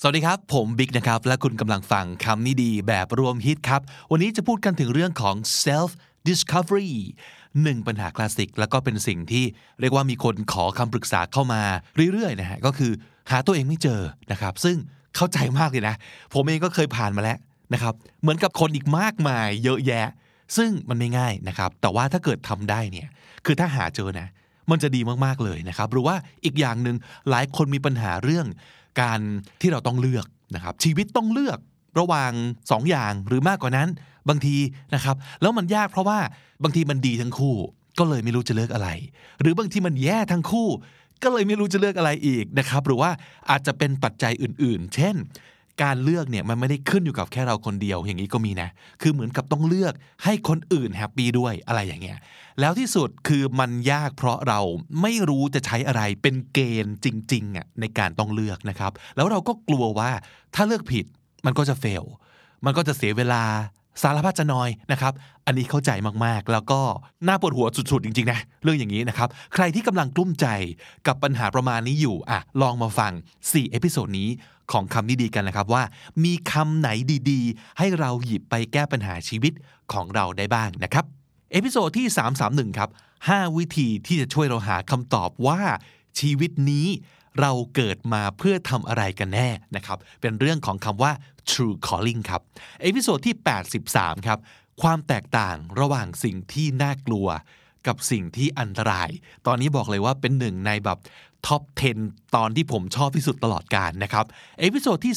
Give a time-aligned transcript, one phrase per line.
[0.00, 5.90] สวัสดีครับ ผมบิ๊กนะครับ และคุณกำลังฟังคำนี้ดีแบบรวมฮิตครับ วันนี้จะพูดกันถึงเรื่องของ self
[6.28, 6.92] discovery
[7.62, 9.44] หนึ่งปัญหาคลาสสิก แล้วก็เป็นสิ่งที่
[9.80, 11.62] เรียกว่ามีคนขอคำปรึกษาเข้ามา
[12.12, 12.92] เรื่อยๆนะฮะก็คือ
[13.30, 14.00] หาตัวเองไม่เจอ
[14.32, 14.76] นะครับ ซึ่ง
[15.16, 15.94] เข้าใจมากเลยนะ
[16.34, 17.38] ผมเองก็เคยผ่านมาแล้ว
[17.72, 20.06] นะครับ เหมือนกับคนอีกมากมายเยอะแยะ
[20.56, 23.08] ซึ่งมันไม่ง่ายนะครับ แต่ว่าถ้าเกิดทำได้เนี่ย
[23.46, 24.28] คือถ้าหาเจอนะ
[24.70, 26.96] มันจะดีมากๆเลยนะครับ หรือว่าอีกอย่างหนึ่ง
[27.30, 28.46] หลายคนมีปัญหาเรื่อง
[29.00, 29.20] การ
[29.60, 31.58] ที่เราต้องเลือกนะครับ ชีวิตต้องเลือก
[31.98, 33.88] ระหว่าง2ออย่างหรือมากกว่านั้น
[34.28, 34.56] บางที
[34.94, 36.18] นะครับ แล้วมันยากเพราะว่า
[36.62, 37.56] บางทีมันดีทั้งคู่
[37.98, 38.88] ก็เลยไม่รู้จะเลือกอะไร
[39.40, 40.68] หรือบางทีมันแย่ทั้งคู่
[41.22, 43.10] ก็เลยไม่รู้จะเลือกอะไรอีกนะครับ หรือว่า
[43.50, 45.16] อาจจะเป็นปัจจัยอื่น ๆ เช่น
[45.82, 48.68] การเลือกเนี่ยมันไม่ได้ขึ้นอยู่กับแค่เราคนเดียวอย่างนี้ก็มีนะ
[49.02, 49.94] คือเหมือนกับต้องเลือก
[50.24, 52.18] ให้คนอื่นแฮปปี้ด้วยอะไรอย่างเงี้ย
[52.60, 54.60] แล้วที่สุดคือมันยากเพราะเรา
[55.02, 60.10] ไม่รู้จะใช้อะไรเป็นเกณฑ์จริงๆอะในการต้องเลือกนะครับ แล้วเราก็กลัวว่า
[60.54, 61.04] ถ้าเลือกผิด
[61.46, 62.04] มันก็จะ fail
[62.64, 63.44] มันก็จะเสียเวลา
[64.02, 65.12] สารพัดจะนอยนะครับ
[65.46, 65.90] อันนี้เข้าใจ
[66.24, 66.80] มากๆ แล้วก็
[67.28, 70.46] น่าปวดหัวสุด ๆ จริง ๆ นะ เรื่องอย่างนี้นะครับ ใครที่กำลังกลุ้มใจ
[71.06, 74.28] กับปัญหาประมาณนี้อยู่อะลองมาฟัง 4 episode นี้
[74.72, 75.82] ของคำนี้ดีกันนะครับว่า
[76.24, 76.88] มีคำไหน
[77.30, 79.52] ดีๆ ให้เราหยิบไปแก้ปัญหาชีวิต
[79.92, 81.04] ของเราได้บ้างนะครับ
[81.52, 82.06] episode ที่
[82.42, 82.90] 331 ครับ
[83.24, 85.60] 5 วิธีที่จะช่วยเราหาคำตอบว่า
[86.20, 86.86] ชีวิตนี้
[87.40, 91.12] เราเกิดมาเพื่อทำอะไรกันแน่นะครับ เป็นเรื่องของคำว่า
[91.50, 92.42] true calling ครับ
[92.82, 93.36] episode ที่
[93.80, 94.38] 83 ครับ
[94.82, 97.28] ความแตกต่างระหว่างสิ่งที่น่ากลัว
[97.86, 99.10] กับสิ่งที่อันตราย
[99.46, 100.98] ตอนนี้บอกเลยว่าเป็นหนึ่งในแบบ
[101.46, 101.62] top
[101.98, 104.24] 10 ตอนที่ผมชอบที่สุดตลอดกาลนะครับ
[104.60, 105.14] episode ที่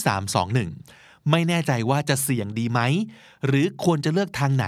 [0.63, 2.79] 321 ไม่แน่ใจว่าจะเสี่ยงดีไหม
[3.45, 4.67] หรือควรจะเลือกทางไหน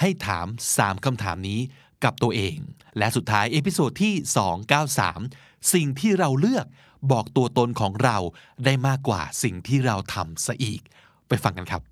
[0.00, 1.60] ให้ถาม 3คำถามนี้
[2.04, 2.56] กับตัวเอง
[2.98, 4.14] และสุดท้าย episode ที่
[4.92, 6.66] 293 สิ่งที่เราเลือก
[7.12, 8.18] บอกตัวตนของเรา
[8.64, 10.80] ได้มากกว่าสิ่งที่เราทำซะอีก
[11.28, 11.82] ไปฟังกันครับ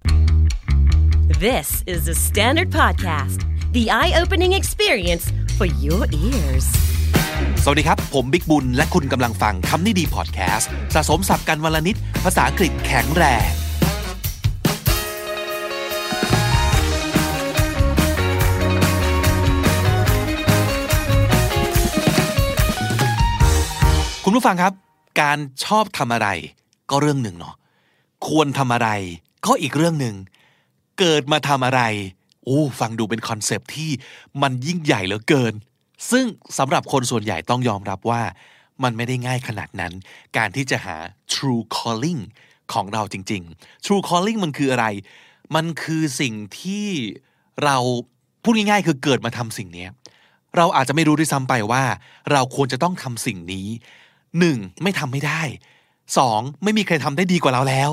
[1.49, 3.39] This is the Standard Podcast,
[3.73, 5.25] the eye opening experience
[5.59, 6.92] for your ears.
[7.65, 13.51] สวัสดีครับ ผมบิ๊กบุญ และคุณกำลังฟังคำนี้ดีพอดแคสต์สะสมศัพท์กันวันละนิด ภาษาอังกฤษแข็งแรง
[24.25, 24.73] คุณผู้ฟังครับ
[25.21, 26.29] การชอบทำอะไร
[26.91, 27.55] ก็เรื่องหนึ่งเนาะ
[28.29, 28.89] ควรทำอะไร
[29.47, 30.15] ก็อีกเรื่องหนึ่ง
[30.99, 31.83] เกิดมาทำอะไร
[32.45, 33.91] โอ้ฟังดูเป็นคอนเซปที่
[34.43, 35.55] มันยิ่งใหญ่เหลือเกิน
[36.11, 36.27] ซึ่ง
[36.59, 38.23] สำหรับคนส่วนใหญ่ต้องยอมรับว่า
[38.83, 39.93] มันไม่ได้ง่ายขนาดนั้น
[40.37, 40.97] การที่จะหา
[41.33, 42.21] true calling
[42.73, 44.87] ของเราจริง ๆ true calling มันคืออะไร
[45.55, 46.87] มันคือสิ่งที่
[47.65, 47.77] เรา
[48.43, 49.87] พูดง่ายๆคือเกิดมาทำสิ่งนี้
[50.57, 51.85] เราอาจจะไม่รู้ด้วยซ้ำไปว่า
[52.33, 53.67] เราควรจะต้องทำสิ่งนี้
[54.39, 55.43] หนึ่งไม่ทำไม่ได้
[56.17, 57.91] สองไม่มีใครทำได้ดีกว่าเราแล้ว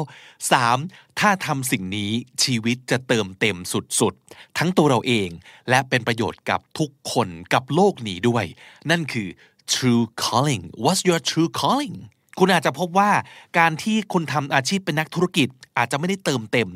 [0.52, 0.78] สาม
[1.20, 2.12] ถ้าทำสิ่งนี้
[2.44, 3.58] ชีวิตจะเติมเต็ม
[4.00, 5.30] สุดๆ ทั้งตัวเราเอง
[5.70, 8.46] และเป็นประโยชน์กับทุกคนกับโลกนี้ด้วย
[8.90, 9.28] นั่นคือ
[9.74, 11.96] true calling what's your true calling
[12.40, 13.12] คุณอาจจะพบว่า
[13.58, 16.70] การที่คุณทำอาชีพเป็นนักธุรกิจอาจจะไม่ได้เติมเต็ม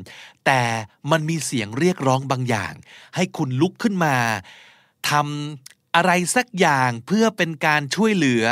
[0.46, 0.60] แต่
[1.10, 2.74] มันมีเสียงเรียกร้องบางอย่าง
[3.14, 4.16] ให้คุณลุกขึ้นมา
[5.10, 8.44] ทำอะไรสักอย่างเพื่อเป็นการช่วยเหลือ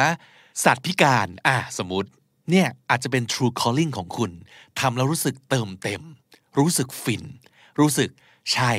[0.65, 2.11] สัตว์พิการ อะสมมติ
[2.51, 4.31] เนี่ยอาจจะเป็น true calling ของคุณ
[4.81, 6.03] ทำแล้วรู้สึกเติมเต็ม
[6.59, 7.25] รู้สึกฟิน
[7.81, 8.11] รู้สึก
[8.53, 8.71] ใช่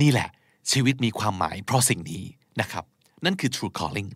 [0.00, 0.28] นี่แหละ
[0.70, 2.24] ชีวิตมีความหมายเพราะสิ่งนี้
[2.60, 2.84] นะครับ
[3.24, 4.10] นั่นคือ true calling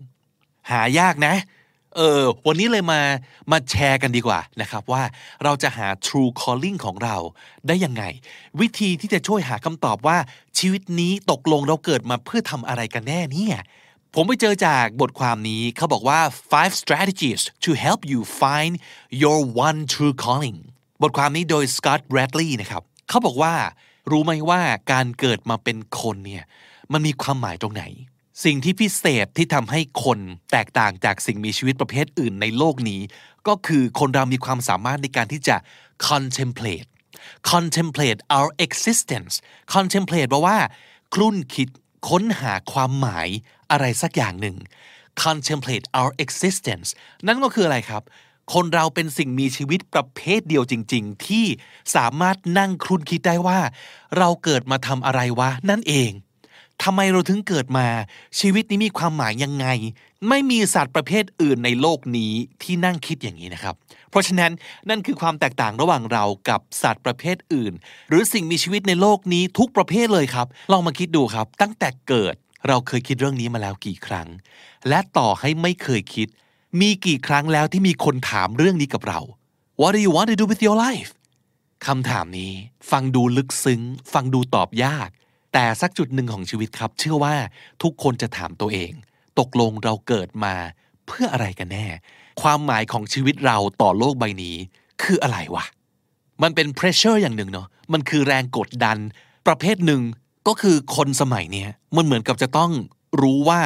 [0.70, 1.34] หายากนะ
[1.97, 3.00] เออ วันนี้เลยมา
[3.53, 5.03] มาแชร์กันดีกว่านะครับว่า
[5.44, 7.16] เราจะหา true calling ของเรา
[7.66, 8.03] ได้ยังไง
[8.60, 10.19] วิธีที่จะช่วยหาคำตอบว่า
[10.59, 13.56] ชีวิตนี้ตกลงเราเกิดมาเพื่อทำอะไรกันแน่เนี่ย
[14.16, 16.20] ผมไปเจอจากบทความนี้เขาบอกว่า
[16.52, 18.72] five strategies to help you find
[19.22, 20.58] your one true calling
[21.02, 23.54] บทความนี้โดย Scott Bradley นะครับเขาบอกว่า
[24.10, 24.60] รู้ไหมว่า
[24.92, 26.44] การเกิดมาเป็นคนเนี่ย
[26.92, 27.84] มันมีความหมายตรงไหน
[28.44, 30.19] สิ่งที่พิเศษที่ทำให้คน
[30.52, 33.00] แตกต่างจากสิ่งมีชีวิตประเภทอื่นในโลกนี้
[33.48, 35.56] ก็คือคนเรามีความสามารถในการที่จะ
[36.08, 36.88] contemplate
[37.52, 39.34] contemplate our existence
[39.75, 40.58] contemplate แปลว่า
[41.14, 41.69] คลุ่นคิด
[42.08, 43.28] ค้นหาความหมาย
[43.75, 44.56] อะไรสักอย่างหนึ่ง
[45.23, 46.88] contemplate our existence
[47.26, 48.03] นั่นก็คืออะไรครับ
[48.55, 51.47] คนเราเป็นสิ่งมีชีวิตประเภทเดียวจริง ๆ ที่
[51.97, 53.61] สามารถนั่งครุ่นคิดได้ว่า
[54.19, 56.11] เราเกิดมาทำอะไรวะ นั่นเอง
[56.82, 57.87] ทำไมเราถึงเกิดมา
[58.41, 59.67] ชีวิตนี้มีความหมายยังไง
[60.29, 62.32] ไม่มีสัตว์ประเภทอื่นในโลกนี้
[62.62, 63.75] ที่นั่งคิดอย่างนี้นะครับ
[64.11, 64.53] เพราะฉะนั้น
[64.88, 67.73] นั่นคือความแตกต่างระหว่างเรากับสัตว์ประเภทอื่น
[68.09, 72.35] หรือสิ่งมีชีวิตในโลกนี้ทุกประเภทเลยครับ ลองมาคิดดูครับ ตั้งแต่เกิด
[72.69, 74.28] เราเคยคิดเรื่องนี้มาแล้วกี่ครั้ง
[74.88, 76.28] และต่อให้ไม่เคยคิด
[76.81, 79.20] มีกี่ครั้งแล้วที่มีคนถามเรื่องนี้กับเรา
[79.81, 81.11] what do you want to do with your life
[81.87, 82.52] คำถามนี้
[82.90, 83.81] ฟังดูลึกซึ้ง
[84.12, 85.08] ฟังดูตอบยาก
[85.52, 87.34] แต่สักจุดหนึ่งของชีวิตครับ เชื่อว่า
[87.82, 88.93] ทุกคนจะถามตัวเอง
[89.38, 90.55] ตกลงเราเกิดมา
[91.06, 91.87] เพื่ออะไรกันแน่
[92.43, 94.56] ความหมายของชีวิตเราต่อโลกใบนี้
[95.02, 95.64] คืออะไรวะ
[96.43, 98.99] มันเป็น pressure อย่างหนึ่งเนาะมันคือแรงกดดัน
[99.46, 100.02] ประเภทหนึ่ง
[100.49, 102.70] ก็คือคนสมัยเนี้ยมันเหมือนกับจะต้อง
[103.23, 103.61] รู้ว่า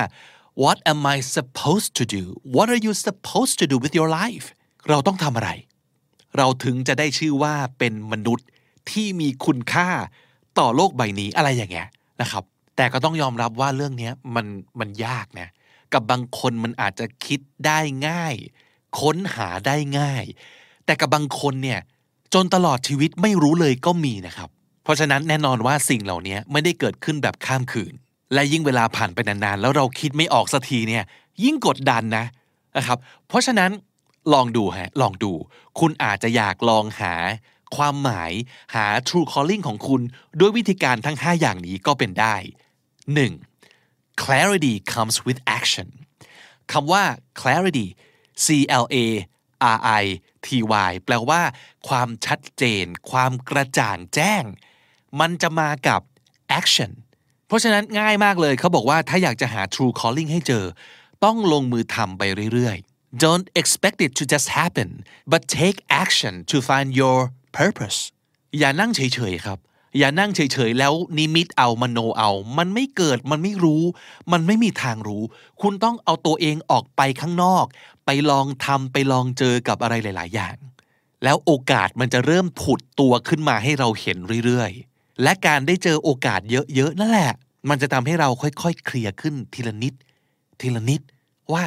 [0.62, 2.22] what am I supposed to do
[2.56, 4.46] what are you supposed to do with your life
[4.88, 5.50] เราต้องทำอะไร
[6.36, 8.46] เราถึงจะได้ชื่อว่าเป็นมนุษย์
[8.90, 9.88] ที่มีคุณค่า
[10.58, 11.88] ต่อโลกใบนี้อะไรอย่างเงี้ย
[12.22, 12.44] นะครับ
[12.76, 14.46] แต่ก็ต้องยอมรับว่าเรื่องนี้มัน
[14.80, 15.48] มันยากนะ
[15.92, 18.34] กับบางคนมันอาจจะคิดได้ง่าย
[19.00, 20.24] ค้นหาได้ง่าย
[20.84, 21.80] แต่กับบางคนเนี่ย
[22.34, 24.50] จนตลอดชีวิตไม่รู้เลยก็มีนะครับ
[24.88, 27.94] เพราะฉะนั้นแน่นอนว่าสิ่งเหล่านี้ไม่ได้เกิดขึ้นแบบข้ามคืน
[28.34, 31.04] และยิ่งเวลาผ่านไปนานๆ แล้วเราคิดไม่ออกสักทีเนี่ย
[31.44, 32.24] ยิ่งกดดันนะ
[32.76, 32.98] นะครับ
[33.28, 33.70] เพราะฉะนั้น
[34.32, 35.32] ลองดูฮะลองดู
[35.80, 37.14] คุณอาจจะอยากลองหา
[37.76, 38.32] ความหมาย
[38.74, 40.02] หา true calling ของคุณ
[40.40, 42.36] ด้วยวิธีการทั้ง 5 อย่างนี้ก็เป็นได้
[43.28, 44.22] 1.
[44.22, 45.88] clarity comes with action
[46.72, 47.04] คำว่า
[47.40, 47.86] clarity
[48.44, 48.46] C
[48.84, 48.96] L A
[49.76, 50.04] R I
[50.46, 50.48] T
[50.88, 51.40] Y แปลว่า
[51.88, 54.44] ความชัดเจน ความกระจ่างแจ้ง
[55.20, 56.00] มันจะมากับ
[56.60, 56.92] action
[57.46, 60.64] เพราะฉะนั้นง่ายมากเลยเขาบอกว่าถ้าอยากจะหา true calling ให้เจอ
[61.24, 62.22] ต้องลงมือทำไป
[62.52, 64.88] เรื่อยๆ don't expect it to just happen
[65.32, 67.18] but take action to find your
[67.58, 67.98] purpose
[68.58, 69.00] อย่านั่งเฉ
[69.32, 69.58] ยๆครับ
[69.98, 73.82] อย่านั่งเฉยๆ แล้วนิมิตเอามโนเอา มันไม่เกิด มันไม่รู้
[74.32, 75.22] มันไม่มีทางรู้
[75.62, 77.64] คุณต้องเอาตัวเองออกไปข้างนอก
[78.06, 80.56] ไปลองทำไปลองเจอกับอะไรหลาย ๆ อย่าง
[81.24, 84.87] แล้วโอกาสมันจะเริ่มผุดตัวขึ้นมาให้เราเห็นเรื่อยๆ
[85.22, 86.40] และการได้เจอโอกาส
[86.74, 87.32] เยอะๆนั่นแหละ
[87.68, 89.94] มันจะทำให้เราค่อยๆเคลียร์ขึ้นทีละนิด
[90.60, 91.00] ทีละนิด
[91.52, 91.64] ว่า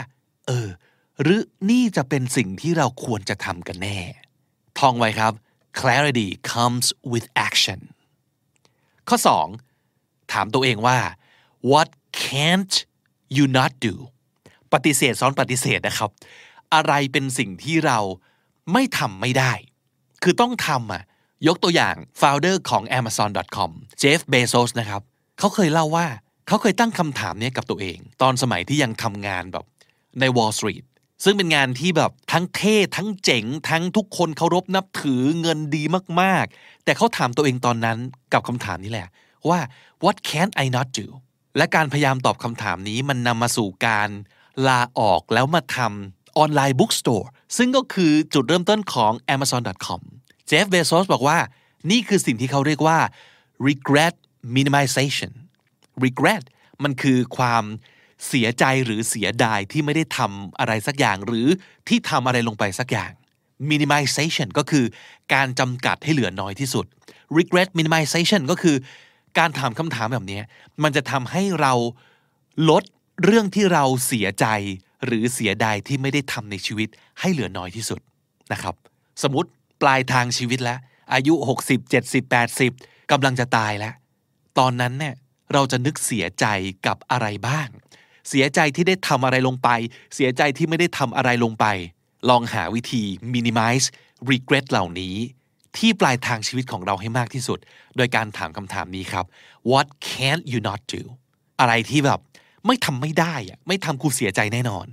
[0.48, 0.68] เออ
[1.22, 4.00] หรือนี่จะเป็นสิ่งที่เราควรจะทำกันแน่
[4.80, 5.34] ท่องไว้ครับ
[5.80, 7.80] clarity comes with action
[9.10, 9.18] ข้อ
[9.74, 11.00] 2 ถามตัวเองว่า
[11.72, 11.90] what
[12.24, 12.74] can't
[13.38, 13.96] you not do
[14.74, 16.10] ปฏิเสธซ้อนปฏิเสธนะครับ
[16.74, 18.00] อะไรเป็นสิ่งที่เรา
[18.74, 19.54] ไม่ทำไม่ได้
[20.24, 21.04] คือต้องทำอะ
[21.48, 23.70] ยกตัวอย่าง founder ของ amazon.com
[24.02, 25.02] Jeff Bezos นะครับ
[25.40, 26.08] เขาเคยเล่าว่า
[26.48, 29.66] เขาเคยตั้งคำถามนี้กับตัวเอง ตอนสมัยที่ยังทำงานแบบ
[30.20, 30.86] ใน Wall Street
[31.24, 35.84] ซึ่งเป็นงานที่แบบทั้งเท่ทั้งเจ๋ง ทั้งทุกคนเคารพนับถือเงินดี
[36.22, 37.98] มากๆ แต่เขาถามตัวเองตอนนั้น
[38.34, 39.08] กับคำถามนี้แหละ
[39.50, 39.60] ว่า
[40.04, 41.08] what can I not do
[41.58, 44.10] และการพยายามตอบคำถามนี้มันนำมาสู่การ
[44.68, 50.02] ลาออกแล้วมาทำ online bookstore ซึ่งก็คือจุดเริ่มต้นของ amazon.com
[50.52, 51.38] Jeff Bezos บอกว่า
[51.92, 53.00] นี่คือสิ่งที่เขาเรียกว่า
[53.68, 54.16] regret
[54.56, 55.32] minimization
[56.06, 56.44] regret
[56.84, 57.64] มันคือความ
[58.28, 61.48] เสียใจหรือเสียดายที่ไม่ได้ทำอะไรสักอย่าง หรือ
[61.88, 63.12] ที่ทำอะไรลงไปสักอย่าง
[63.72, 64.86] minimization ก็คือ
[65.34, 66.86] การจำกัดให้เหลือน้อยที่สุด
[67.38, 68.76] regret minimization ก็คือ
[69.38, 70.42] การถามคำถามแบบนี้
[70.84, 71.74] มันจะทำให้เรา
[72.70, 72.84] ลด
[73.24, 74.46] เรื่องที่เราเสียใจ
[75.06, 76.90] หรือเสียดายที่ไม่ได้ทำในชีวิต
[77.20, 78.00] ให้เหลือน้อยที่สุด
[78.52, 78.76] นะครับ
[79.24, 79.50] สมมติ
[79.82, 80.80] ปลายทางชีวิตแล้ว
[81.14, 81.34] อายุ
[81.64, 82.24] 60 70
[82.68, 83.94] 80กำลังจะตายแล้ว
[84.60, 85.16] ตอนนั้นเนี่ย
[85.54, 86.46] เราจะนึกเสียใจ
[86.88, 87.68] กับอะไรบ้าง
[88.30, 89.70] เสียใจที่ได้ทำอะไรลงไป
[90.16, 91.66] เสียใจที่ไม่ได้ทำอะไรลงไป
[92.30, 93.86] ลองหาวิธี minimize
[94.32, 95.16] regret เหล่านี้
[95.78, 97.60] ที่ปลายทางชีวิตของเราให้มากที่สุด
[97.98, 99.26] โดยการถามคำถามนี้ครับ
[99.72, 101.02] what can't you not do
[101.60, 102.20] อะไรที่แบบ
[102.66, 104.88] ไม่ทำไม่ได้อะไม่ทำคุณเสียใจแน่นอน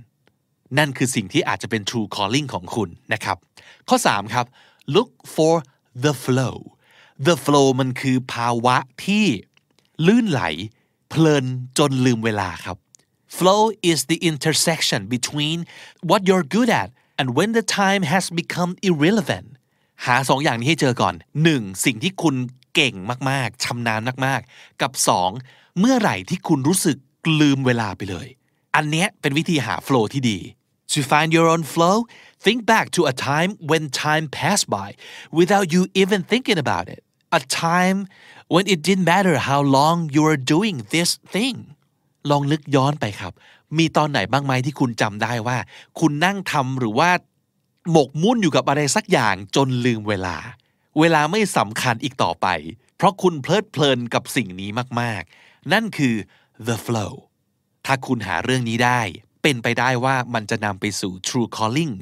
[0.77, 3.37] นั่นคือสิ่งที่อาจจะเป็น true calling ของคุณนะครับ
[3.89, 4.45] ข้อ 3 ครับ
[4.95, 5.55] look for
[6.03, 6.55] the flow
[7.27, 9.25] the flow มันคือภาวะที่
[10.07, 10.41] ลื่นไหล
[11.09, 11.45] เพลิน
[11.77, 12.77] จนลืมเวลาครับ
[13.37, 15.57] flow is the intersection between
[16.09, 19.47] what you're good at and when the time has become irrelevant
[20.05, 21.15] หาสองอย่างนี้ให้เจอก่อน
[21.49, 21.85] 1.
[21.85, 22.35] สิ่งที่คุณ
[22.75, 22.95] เก่ง
[23.29, 24.91] มากๆชำนาญมากๆ กับ
[25.35, 25.79] 2.
[25.79, 26.97] เมื่อไหร่ที่คุณรู้สึก
[27.39, 28.27] ลืมเวลาไปเลย
[28.75, 30.39] อันเนี้ยเป็นวิธีหา flow ที่ดี
[30.93, 31.97] To find your own flow
[32.45, 34.89] think back to a time when time passed by
[35.39, 37.01] without you even thinking about it
[37.39, 37.99] a time
[38.53, 41.57] when it didn't matter how long you were doing this thing
[42.29, 43.33] ลองนึกย้อนไปครับ
[43.77, 45.57] มีตอนไหนบ้างไหมที่คุณจำได้ว่า
[45.99, 47.09] คุณนั่งทำหรือว่า
[47.91, 50.37] หมกมุ่นอยู่กับอะไรสักอย่างจนลืมเวลา
[50.99, 52.47] เวลาไม่สำคัญอีกต่อไป
[52.97, 54.69] เพราะคุณเพลิดเพลินกับสิ่งนี้
[55.01, 56.15] มากๆ นั่นคือ
[56.67, 57.13] the flow
[57.85, 59.01] ถ้าคุณหาเรื่องนี้ได้
[59.43, 61.93] เป็นไปได้ว่ามันจะนำไปสู่ true calling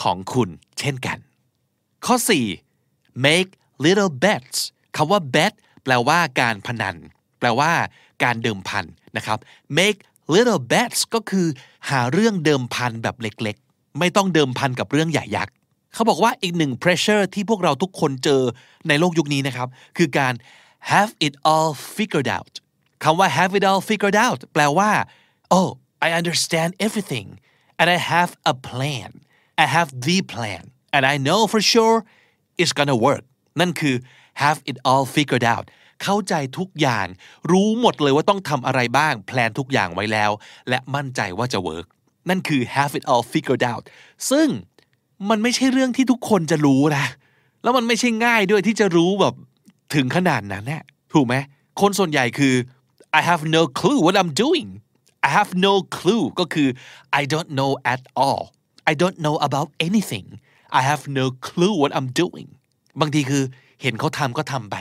[0.00, 1.18] ของคุณเช่นกัน
[2.06, 2.16] ข้อ
[2.70, 3.50] 4 make
[3.84, 4.58] little bets
[4.96, 5.52] คำว่า bet
[5.84, 6.96] แปลว่าการพนัน
[7.38, 7.72] แปลว่า
[8.22, 8.84] การเดิมพัน
[9.16, 9.38] นะครับ
[9.78, 9.98] make
[10.34, 11.46] little bets ก็คือ
[11.90, 15.54] หาเรื่องเดิมพันแบบเล็กๆ ไม่ต้องเดิมพันกับเรื่องใหญ่ยักษ์
[15.94, 18.42] เขาบอกว่าอีกหนึ่ง pressure ที่พวกเราทุกคนเจอ
[18.88, 20.34] ในโลกยุคนี้นะครับ คือการ
[20.90, 22.54] have it all figured out
[23.04, 24.90] คำว่า have it all figured out แปลว่า
[25.56, 25.68] oh
[26.06, 27.28] I understand everything
[27.78, 29.10] and I have a plan
[29.62, 30.62] I have the plan
[30.94, 31.96] and I know for sure
[32.60, 33.24] it's gonna work
[33.60, 33.94] นั่นคือ
[34.42, 35.64] have it all figured out
[36.02, 37.06] เข้าใจทุกอย่าง
[37.52, 40.30] รู้หมดเลยว่าต้องทำอะไรบ้าง แพลนทุกอย่างไว้แล้ว
[40.68, 41.86] และมั่นใจว่าจะเวิร์ก
[42.28, 43.84] นั่นคือ have it all figured out
[44.30, 44.48] ซึ่ง
[45.30, 47.06] มันไม่ใช่เรื่องที่ทุกคนจะรู้นะ
[47.62, 49.34] แล้วมันไม่ใช่ง่ายด้วยที่จะรู้แบบ
[49.94, 51.34] ถึงขนาดนั้นแนะถูกไหม
[51.80, 52.54] คนส่วนใหญ่คือ
[53.18, 54.68] I have no clue what I'm doing
[55.28, 56.68] I have no clue ก็คือ
[57.20, 58.42] I don't know at all
[58.90, 60.26] I don't know about anything
[60.78, 62.48] I have no clue what I'm doing
[63.00, 63.42] บางทีคือ
[63.82, 64.76] เห็นเขาทำก็ทำไป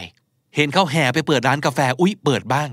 [0.55, 2.70] เห็นเขาแห่ไปเปิดร้านกาแฟ อุ๊ย เปิดบ้าง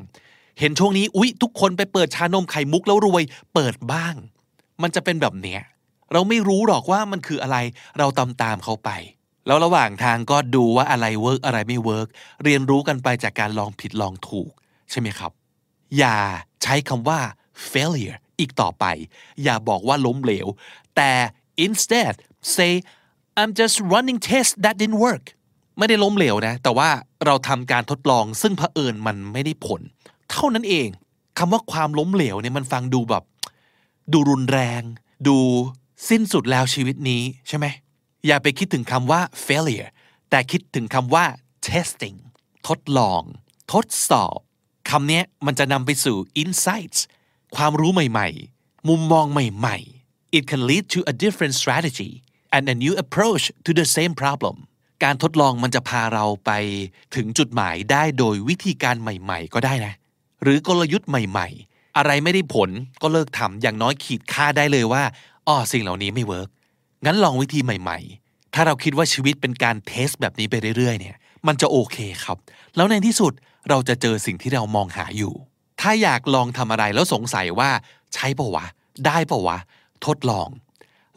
[0.61, 3.23] เห็นช่วงนี้ อุ๊ย ทุกคนไปเปิดชานมไข่มุกแล้วรวย
[3.55, 4.15] เปิดบ้าง
[4.83, 5.61] มันจะเป็นแบบเนี้ย
[6.13, 7.57] เราไม่รู้หรอกว่ามันคืออะไร
[7.99, 8.91] เราตามตามเขาไป
[9.47, 12.09] แล้วระหว่างทางก็ดูว่าอะไร work อะไรไม่ work
[12.45, 14.51] เรียนรู้กันไปจากการลองผิดลองถูก
[14.91, 15.33] ใช่ไหมครับ
[15.99, 16.17] อย่า
[16.63, 17.19] ใช้คำว่า
[17.71, 18.85] failure อีกต่อไป
[19.43, 20.47] อย่าบอกว่าล้มเหลว
[20.99, 21.13] แต่
[21.67, 22.15] instead
[22.57, 22.73] say
[23.41, 25.25] I'm just running tests that didn't work
[25.79, 26.91] ไม่ได้ล้มเหลวนะ แต่ว่า
[27.27, 29.81] เราทำการทดลองซึ่งเผอิญมันไม่ได้ผล
[30.31, 30.89] เท่านั้นเอง
[31.39, 33.25] คำว่าความล้มเหลวเนี่ยมันฟังดูแบบ
[34.13, 34.83] ดูรุนแรง
[35.29, 35.39] ดู
[36.09, 37.67] สิ้นสุดแล้วชีวิตนี้ใช่ไหม
[38.27, 39.89] อย่าไปคิดถึงคำว่า failure
[40.31, 41.25] แต่คิดถึงคำว่า
[41.69, 42.19] testing
[42.69, 43.23] ทดลอง
[43.73, 44.39] ทดสอบ
[44.91, 47.01] คำนี้มันจะนำไปสู่ insights
[47.57, 49.98] ความรู้ใหม่ๆ มุมมองใหม่ๆ
[50.37, 52.13] it can lead to a different strategy
[52.55, 54.57] and a new approach to the same problem
[55.05, 56.51] การทดลองมันจะพาเราไป
[57.15, 59.95] ถึงจุดหมายได้โดยวิธีการใหม่ๆ ก็ได้นะ
[60.43, 62.71] หรือกลยุทธ์ใหม่ๆ อะไรไม่ได้ผล
[63.03, 65.03] ก็เลิกทำอย่างน้อยขีดฆ่าได้เลยว่า
[65.47, 66.49] อ๋อสิ่งเหล่านี้ไม่ work
[67.05, 71.17] งั้นลองวิธีใหม่ๆ ถ้าเราคิดว่าชีวิตเป็นการ test แบบนี้ไปเรื่อยๆ เนี่ย
[71.47, 72.37] มันจะโอเคครับ
[72.77, 73.33] แล้วในที่สุด
[73.69, 75.35] เราจะเจอสิ่งที่เรามองหาอยู่
[75.81, 77.71] ถ้าอยากลองทำอะไรแล้วสงสัยว่า
[78.15, 78.67] ใช่ปะวะ
[79.07, 79.59] ได้ปะวะ
[80.07, 80.49] ทดลอง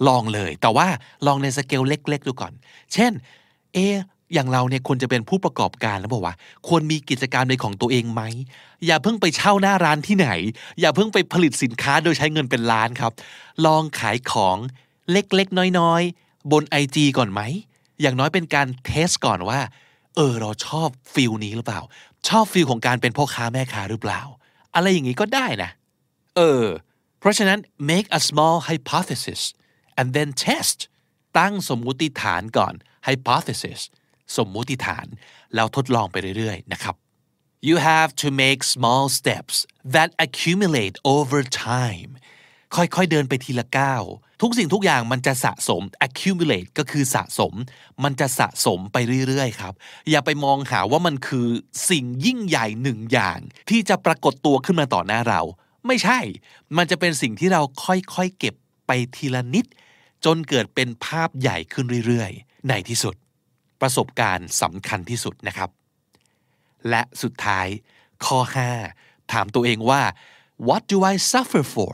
[0.08, 0.88] ลองเลย แต่ว่า
[1.28, 2.54] ลองในสเกลเล็ก ๆ ดูก่อน
[2.94, 3.12] เช่น
[3.74, 3.78] เอ
[4.34, 6.36] อย่างเราเนี่ยควรจะเป็นผู้ประกอบการแล้วบอกว่า
[6.68, 8.22] ควรมีกิจการในของตัวเองไหม
[8.86, 10.30] อย่าเพิ่งไปเช่าหน้าร้านที่ไหน
[10.80, 13.12] อย่าเพิ่งไปผลิตสินค้าโดยใช้เงินเป็นล้านครับ
[13.66, 14.58] ลองขายของ
[15.12, 17.42] เล็กๆ น้อยๆ บน IG ก่อนไหม
[18.02, 19.60] อย่างน้อยเป็นการ test ก่อนว่า
[20.16, 21.82] เออเราชอบ feel นี้หรือเปล่า
[22.28, 24.22] ชอบ feel ของการเป็นพ่อค้าแม่ค้าหรือเปล่า
[24.76, 25.70] อะไรอย่างนี้ก็ได้นะ
[26.38, 26.66] เออ
[27.22, 27.60] เพราะฉะนั้น
[27.92, 29.42] make a small hypothesis
[30.00, 30.78] and then test
[31.40, 32.74] ตั้งสมมุติฐานก่อน
[33.08, 33.80] hypothesis
[34.38, 35.06] สมมุติฐาน
[35.56, 36.96] แล้วทดลองไปเรื่อยๆนะครับ
[37.68, 39.56] you have to make small steps
[39.96, 42.10] that accumulate over time
[42.76, 44.04] ค่อยๆเดินไปทีละก้าว
[44.42, 47.54] ทุกสิ่งทุกอย่างมันจะสะสม accumulate ก็คือสะสม
[48.04, 48.98] มันจะสะสมไป
[49.28, 49.74] เรื่อยๆครับ
[50.10, 51.48] อย่าไปมองหาว่ามันคือ
[51.90, 55.42] สิ่งยิ่งใหญ่หนึ่งอย่าง ที่จะปรากฏตัวขึ้นมาต่อหน้าเรา
[55.88, 56.20] ไม่ใช่
[56.78, 58.56] มันจะเป็นสิ่งที่เราค่อยๆเก็บ
[58.88, 59.66] ไปทีละนิด
[60.26, 63.16] จนเกิดเป็นภาพใหญ่ขึ้นเรื่อยๆ ในที่สุด
[63.82, 65.70] ประสบการณ์สำคัญที่สุดนะครับ
[66.90, 67.68] และสุดท้าย
[68.26, 68.40] ข้อ
[68.88, 70.02] 5 ถามตัวเองว่า
[70.68, 71.94] what do I suffer for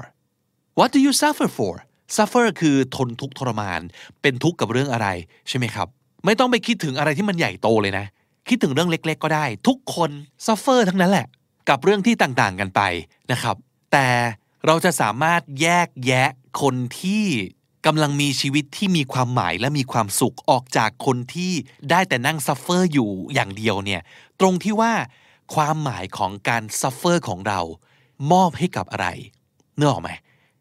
[0.79, 1.73] what do you suffer for
[2.17, 3.81] suffer คือทนทุกข์ทรมาน
[4.21, 5.07] เป็นทุกข์กับเรื่องอะไร
[5.49, 5.87] ใช่ไหมครับ
[6.25, 8.05] ไม่ต้องไปคิดถึงอะไรที่มันใหญ่โตเลยนะ
[8.47, 10.11] คิดถึงเรื่องเล็ก ๆ ก็ได้ ทุกคน
[10.47, 11.27] suffer ทั้งนั้นแหละ
[11.69, 12.81] กับเรื่องที่ต่างๆกันไป
[13.31, 13.55] นะครับ
[13.91, 14.09] แต่
[14.65, 16.29] เราจะสามารถแยกแยะ
[16.61, 17.25] คนที่
[17.85, 21.53] กำลังมีชีวิตที่มีความหมายและมีความสุขออกจากคนที่
[21.89, 24.01] ได้แต่นั่ง suffer อยู่อย่างเดียวเนี่ย
[24.39, 24.93] ตรงที่ว่า
[25.55, 27.59] ความหมายของการ suffer ของเรา
[28.31, 29.07] มอบให้กับอะไร
[29.75, 30.09] เนื้อออกไหม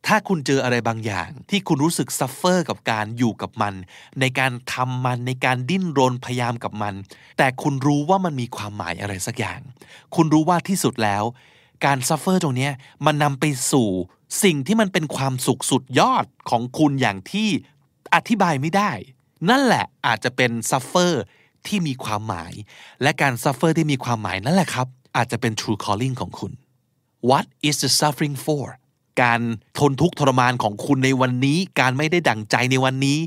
[0.07, 3.75] ถ้าคุณเจออะไรบางอย่าง ที่คุณรู้สึก suffer กับการอยู่กับมัน
[4.21, 6.95] ในการทำมันในการดิ้นรนพยายามกับมัน
[7.39, 9.61] แต่คุณรู้ว่ามันมีความหมายอะไรสักอย่าง
[10.15, 11.25] คุณรู้ว่าที่สุดแล้ว
[11.85, 12.71] การ suffer ตรงนี้
[13.07, 13.89] มันนำไปสู่
[14.45, 17.49] สิ่งที่มันเป็นความสุขสุดยอดของคุณอย่างที่
[18.15, 18.93] อธิบายไม่ได้
[19.49, 21.23] นั่นแหละอาจจะเป็น suffer
[21.67, 22.53] ที่มีความหมาย
[23.03, 26.53] และการ suffer ที่มีความหมายนั่นแหละครับ อาจจะเป็น true calling ของคุณ
[27.29, 28.67] What is the suffering for
[29.23, 29.41] การ
[29.79, 33.19] ทนทุกข์ทรมานของคุณในวันนี้ การไม่ได้ดั่งใจในวันนี้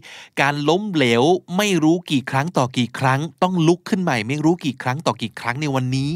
[0.42, 1.24] การล้มเหลว
[1.58, 6.10] ไม่รู้กี่ครั้งต่อกี่ครั้ง ต้องลุกขึ้นใหม่ ไม่รู้กี่ครั้งต่อกี่ครั้งในวันนี้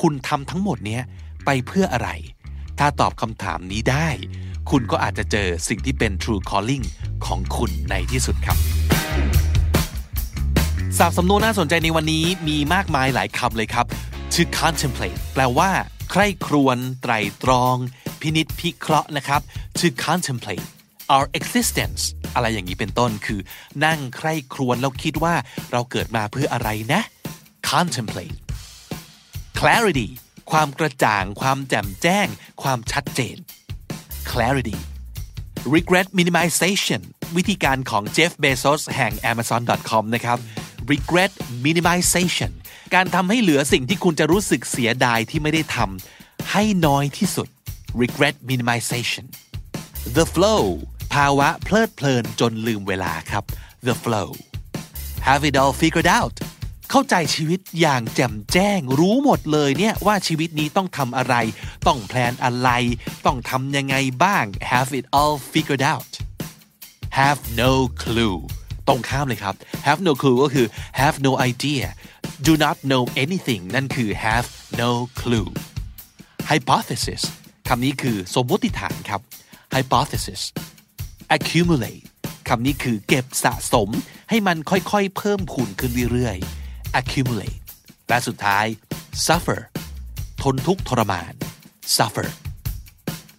[0.00, 1.02] คุณทำทั้งหมดเนี้ย
[1.44, 2.08] ไปเพื่ออะไร
[2.78, 4.08] ถ้าตอบคำถามนี้ได้
[4.70, 6.84] คุณก็อาจจะเจอสิ่งที่เป็น true calling
[7.26, 8.58] ของคุณในที่สุดครับ
[10.98, 13.86] ศัพท์สำนวนน่าสนใจในวันนี้มีมากมายหลายคำเลยครับ
[14.34, 15.70] to contemplate แปลว่า
[16.10, 17.76] ใคร่ครวญไตรตรอง
[18.20, 19.40] พินิษพิเคราะห์นะครับ
[19.80, 20.66] to contemplate
[21.14, 22.02] our existence
[22.34, 23.40] อะไรอย่างนี้เป็นต้นคือ
[23.84, 25.34] นั่งใคร่ครวญแล้วคิดว่า
[25.72, 27.02] เราเกิดมาเพื่ออะไรนะ
[27.70, 28.36] contemplate
[29.58, 30.08] clarity
[30.52, 32.26] ความกระจ่าง ความแจ่มแจ้ง
[32.62, 33.36] ความชัดเจน
[34.30, 34.78] clarity
[35.74, 37.02] regret minimization
[37.36, 40.38] วิธีการของเจฟเบโซสแห่ง amazon.com นะครับ
[40.92, 41.32] regret
[41.66, 42.52] minimization
[42.94, 47.48] การทำให้เหลือสิ่งที่คุณจะรู้สึกเสียดายที่ไม่ได้ทำให้น้อยที่สุด
[48.02, 49.26] regret minimization
[50.16, 50.64] the flow
[51.14, 53.44] ภาวะเพลิดเพลินจนลืมเวลาครับ
[53.86, 54.28] the flow
[55.28, 56.36] have it all figured out
[56.94, 61.34] เข้าใจชีวิตอย่างแจ่มแจ้ง รู้หมดเลยเนี่ยว่าชีวิตนี้ต้องทำอะไร
[61.86, 62.70] ต้องแพลนอะไร
[63.26, 66.12] ต้องทำยังไงบ้าง have it all figured out
[67.20, 67.72] have no
[68.02, 68.36] clue
[68.88, 69.54] ตรงข้ามเลยครับ
[69.86, 70.66] have no clue ก็คือ
[71.00, 71.84] have no idea
[72.46, 74.48] do not know anything นั่นคือ have
[74.82, 75.48] no clue
[76.50, 77.22] hypothesis
[77.68, 79.20] คำนี้คือสมมติฐานครับ
[79.74, 80.42] hypothesis
[81.36, 82.04] accumulate
[82.48, 83.88] คำนี้คือเก็บสะสม
[84.30, 86.61] ให้มันค่อยๆ เพิ่มพูนขึ้นเรื่อยๆ
[87.00, 87.56] accumulate
[88.08, 88.64] และสุดท้าย
[89.26, 89.60] suffer
[90.42, 91.32] ทนทุกข์ทรมาน
[91.96, 92.28] suffer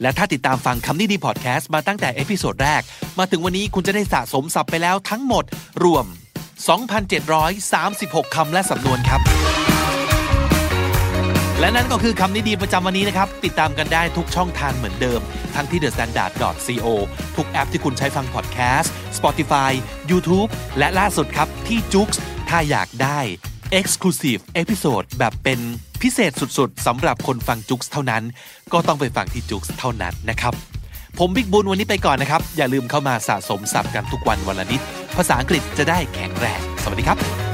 [0.01, 2.81] และถ้าติดตามฟังคำนี้ดีพอดแคสต์มาตั้งแต่ episode แรก
[3.19, 5.43] มาถึงวันนี้คุณจะได้สะสมศัพท์ไปแล้วทั้งหมด
[5.83, 6.05] รวม
[7.19, 9.21] 2,736 คำและสำนวนครับ
[11.59, 15.21] และนั่นก็คือคำนี้ดีประจำวันนี้นะครับ ติดตามกันได้ทุกช่องทางเหมือนเดิม
[15.55, 16.87] ทั้งที่ thestandard.co
[17.35, 19.71] ทุกแอปที่คุณใช้ฟังพอดแคสต์ Spotify
[20.11, 22.09] YouTube และล่าสุดครับที่ j o o x
[22.49, 23.19] ถ้าอยากได้
[23.79, 25.59] Exclusive Episode แบบเป็น
[26.01, 28.23] พิเศษสุดๆสำหรับคนฟังจุกเท่านั้น
[28.73, 30.53] ก็ต้องไปฟังที่จุกเท่านั้นนะครับ
[31.19, 34.81] ผมบิ๊กบุญวันนี้ไปก่อนนะครับ อย่าลืมเข้ามาสะสมศัพท์กันทุกวันวันละนิด
[35.17, 37.52] ภาษาอังกฤษจะได้แข็งแรง สวัสดีครับ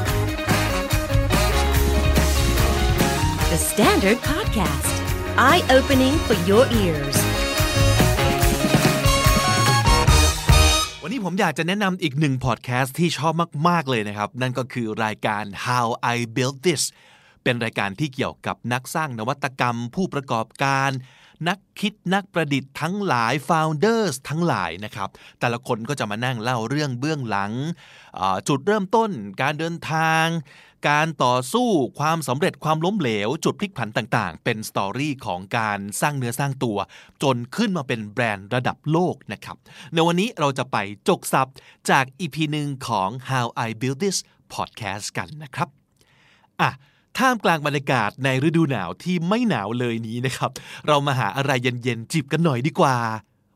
[3.56, 4.94] The Standard Podcast,
[5.50, 7.18] eye opening for your ears.
[11.02, 13.34] วันนี้ผมอยากจะแนะนำอีกหนึ่งพอดแคสต์ที่ชอบ
[13.68, 16.84] มาก ๆ เลยนะครับ นั่นก็คือรายการ How I Built This
[17.44, 20.92] เป็นรายการที่เกี่ยวกับนักสร้างนวัตกรรม ผู้ประกอบการ
[21.50, 25.10] นักคิดนักประดิษฐ์ทั้งหลาย founders ทั้งหลายนะครับ
[25.40, 27.52] แต่ละคนก็จะมานั่งเล่าเรื่องเบื้องหลัง
[28.48, 30.26] จุดเริ่มต้น การเดินทาง
[30.88, 36.78] การต่อสู้ความสำเร็จความล้มเหลว จุดพลิกผันต่างๆ เป็นสตอรี่ของการสร้างเนื้อสร้างตัว
[37.24, 39.58] จนขึ้นมาเป็นแบรนด์ระดับโลกนะครับ
[39.94, 41.48] ในวันนี้เราจะไปจกศัพท์
[41.90, 44.18] จาก EP หนึ่งของ How I Built This
[44.54, 45.68] Podcast กันนะครับ
[46.62, 46.72] อะ
[47.18, 50.52] ท่ามกลางบรรยากาศในฤดูหนาวที่ไม่หนาวเลยนี้นะครับ
[50.88, 52.98] เรามาหาอะไรเย็นๆจิบกันหน่อยดีกว่า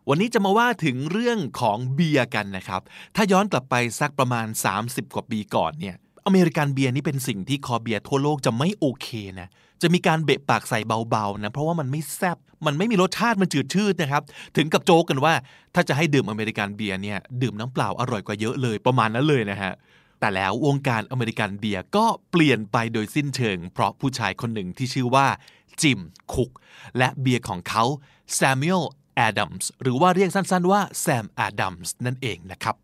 [0.10, 2.82] วันนี้จะมาว่าถึงเรื่องของเบียร์กันนะครับ
[3.16, 4.48] ถ้าย้อนกลับไปสักประมาณ
[4.82, 9.08] 30 กว่าปีก่อนเนี่ย American beer นี่เป็นสิ่งที่คอเบียร์ทั่วโลกจะไม่โอเค
[9.40, 9.48] นะ
[9.82, 14.24] จะมีการเบะปากใส่เบาๆนะเพราะว่ามันไม่แซบมันไม่มีรสชาติมันจืดชืดนะครับ
[14.58, 15.34] ถึงกับโจกกันว่า
[15.76, 19.74] ถ้าจะให้ดื่ม American beer เนี่ยดื่มน้ำเปล่าอร่อยกว่าเยอะเลยประมาณนั้นเลยนะฮะ
[20.20, 25.28] แต่แล้ววงการ American beer ก็เปลี่ยนไปโดยสิ้นเชิง เพราะผู้ชายคนหนึ่งที่ชื่อว่า
[25.82, 26.00] จิม
[26.34, 26.50] คุก
[26.98, 27.84] และเบียร์ของเขา
[28.40, 28.84] Samuel
[29.28, 32.76] Adams หรือว่าเรียกสั้นๆว่า Sam Adams นั่นเองนะครับ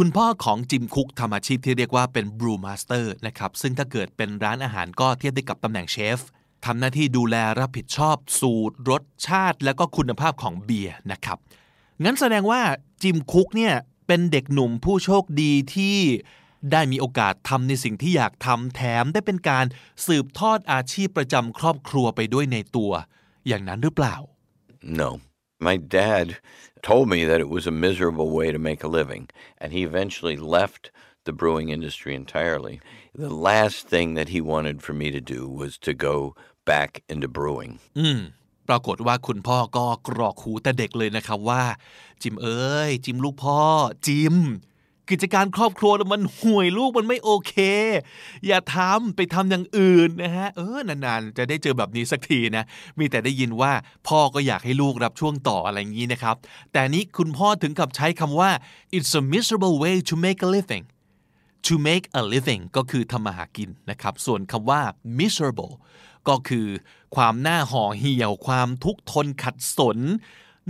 [0.00, 6.18] คุณพ่อของจิมคุกทำอาชีพที่เรียกว่าเป็น brewmaster นะครับซึ่งถ้าเกิดเป็นร้านอาหารก็เทียบได้กับตำแหน่งเชฟ
[6.64, 11.38] ทำหน้าที่ดูแลรับผิดชอบสูตรรสชาติ และก็คุณภาพของเบียร์นะครับ
[12.04, 12.60] งั้นแสดงว่า
[13.02, 13.74] จิมคุกเนี่ย
[14.06, 15.98] เป็นเด็กหนุ่มผู้โชคดีที่
[16.72, 19.64] ได้มีโอกาสทำในสิ่งที่อยากทำแถมได้เป็นการ
[20.06, 22.92] สืบทอดอาชีพประจำครอบครัวไปด้วยในตัว
[23.46, 24.16] อย่างนั้นหรือเปล่า
[25.00, 25.10] No.
[25.59, 26.37] My dad
[26.81, 29.29] told me that it was a miserable way to make a living,
[29.59, 30.91] and he eventually left
[31.25, 32.81] the brewing industry entirely.
[33.13, 37.27] The last thing that he wanted for me to do was to go back into
[37.27, 37.73] brewing.
[37.99, 38.19] อืม
[38.67, 41.63] ปรากฏว่าคุณพ่อก็กรอกหูแต่เด็กเลยนะครับว่า
[42.21, 43.59] จิมเอ้ย จิมลูกพ่อ
[44.07, 44.35] จิม
[45.10, 47.54] กิจการครอบครัวมันห่วยลูกมันไม่โอเค
[48.46, 52.64] อย่าทำไปทำอย่างอื่นนะฮะเออนานๆ จะได้เจอแบบนี้สักทีนะ
[52.98, 53.72] มีแต่ได้ยินว่า
[54.08, 56.36] พ่อก็อยากให้ลูกรับช่วงต่ออะไรอย่างนี้นะครับ
[56.72, 58.50] แต่นี้คุณพ่อถึงกับใช้คำว่า
[58.96, 60.84] it's a miserable way to make a living
[61.66, 64.80] to make a living ก็คือทำมาหากินนะครับ ส่วนคำว่า
[65.18, 65.74] miserable
[66.28, 66.66] ก็คือ
[67.16, 69.98] ความหน้าห่อเหี่ยว ความทุกข์ทนขัดสน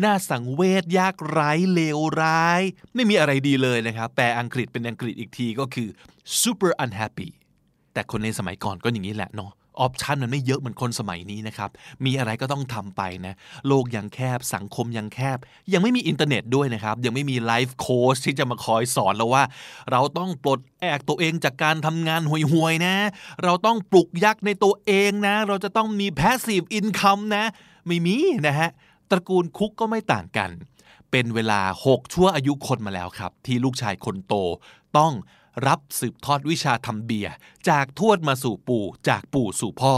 [0.02, 2.62] น้าสังเวชยากไร้เลวร้าย
[2.94, 5.88] ไม่มีอะไรดีเลยนะครับแปลอังกฤษเป็นอังกฤษอีกทีก็คือ
[6.42, 7.28] super unhappy
[7.92, 11.70] แต่คนในสมัยก่อนก็อย่างนี้แหละเนาะออปชันมันไม่เยอะเหมือนคนสมัยนี้นะครับ
[12.04, 13.34] มีอะไรก็ต้องทำไปนะ
[13.66, 15.38] โลกยังแคบ สังคมยังแคบ
[15.72, 19.44] ยังไม่มีอินเทอร์เน็ตด้วยนะครับ ยังไม่มี life coach ที่จะมาคอยสอนเราว่า
[19.90, 22.94] เราต้องปลดแอกตัวเองจากการทำงานห่วยๆนะ
[23.44, 27.44] เราต้องปลุกยักษ์ในตัวเองนะ เราจะต้องมี passive income นะ
[27.86, 28.70] ไม่มีนะฮะ
[29.10, 30.50] ตระกูลคุกก็ไม่ต่างกัน
[31.10, 34.34] เป็นเวลา 6 ชั่วอายุคนมาแล้วครับ ที่ลูกชายคนโต
[34.98, 35.12] ต้อง
[35.66, 37.32] รับสืบทอดวิชาทำเบียร์
[37.68, 39.94] จากทวดมาสู่ปู่ จากปู่สู่พ่อ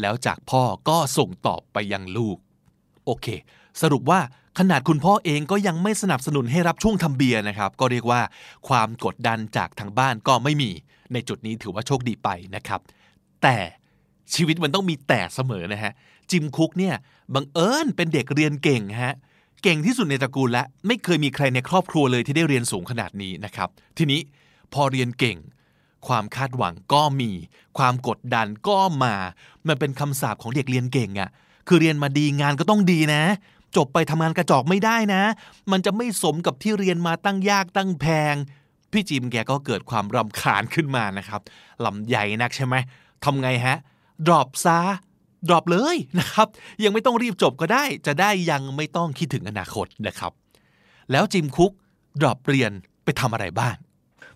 [0.00, 2.36] แล้วจากพ่อก็ส่งต่อไปยังลูก
[3.06, 3.26] โอเค
[3.82, 4.20] สรุปว่า
[4.58, 8.20] ขนาดคุณพ่อเองก็ยังไม่สนับสนุนให้รับช่วงทำเบียร์นะครับ ก็เรียกว่า
[8.68, 10.70] ความกดดันจากทางบ้านก็ไม่มี
[11.12, 12.80] ในจุดนี้ถือว่าโชคดีไปนะครับ
[13.42, 13.56] แต่
[14.34, 15.92] ชีวิตมันต้องมีแต่เสมอนะฮะ
[16.30, 16.94] จิมคุกเนี่ย
[17.34, 19.14] บังเอิญเป็นเด็กเรียนเก่งฮะ
[19.62, 24.20] เก่งที่สุดในตระกูลและไม่เคยมีใครในครอบครัวเลยที่ได้เรียนสูงขนาดนี้นะครับ ทีนี้
[24.72, 25.38] พอเรียนเก่ง
[26.06, 27.30] ความคาดหวังก็มี
[27.78, 29.14] ความกดดันก็มา
[29.68, 31.30] มันเป็นคำสาปของเด็กเรียนเก่งอะ่ะ
[31.68, 33.22] คือเรียนมาดีงานก็ต้องดีนะ
[33.76, 35.22] จบไปทำงานกระจอกไม่ได้นะ
[35.70, 38.34] มันจะไม่สมกับที่เรียนมาตั้งยากตั้งแพง
[38.92, 41.40] พี่จิมแกก็เกิดความรำคาญขึ้นมานะครับ
[41.84, 42.74] ลำใหญ่นักใช่ไหม
[43.24, 43.76] ทำไงฮะ
[44.26, 44.78] drop ซะ
[45.48, 46.48] drop เลยนะครับ
[46.84, 50.32] ยังไม่ต้องรีบจบก็ได้จะได้ยังไม่ต้องคิดถึงอนาคตนะครับ
[51.12, 51.72] แล้วจิมคุก
[52.20, 52.72] ดรอปเรียน
[53.04, 53.76] ไปทำอะไรบ้าง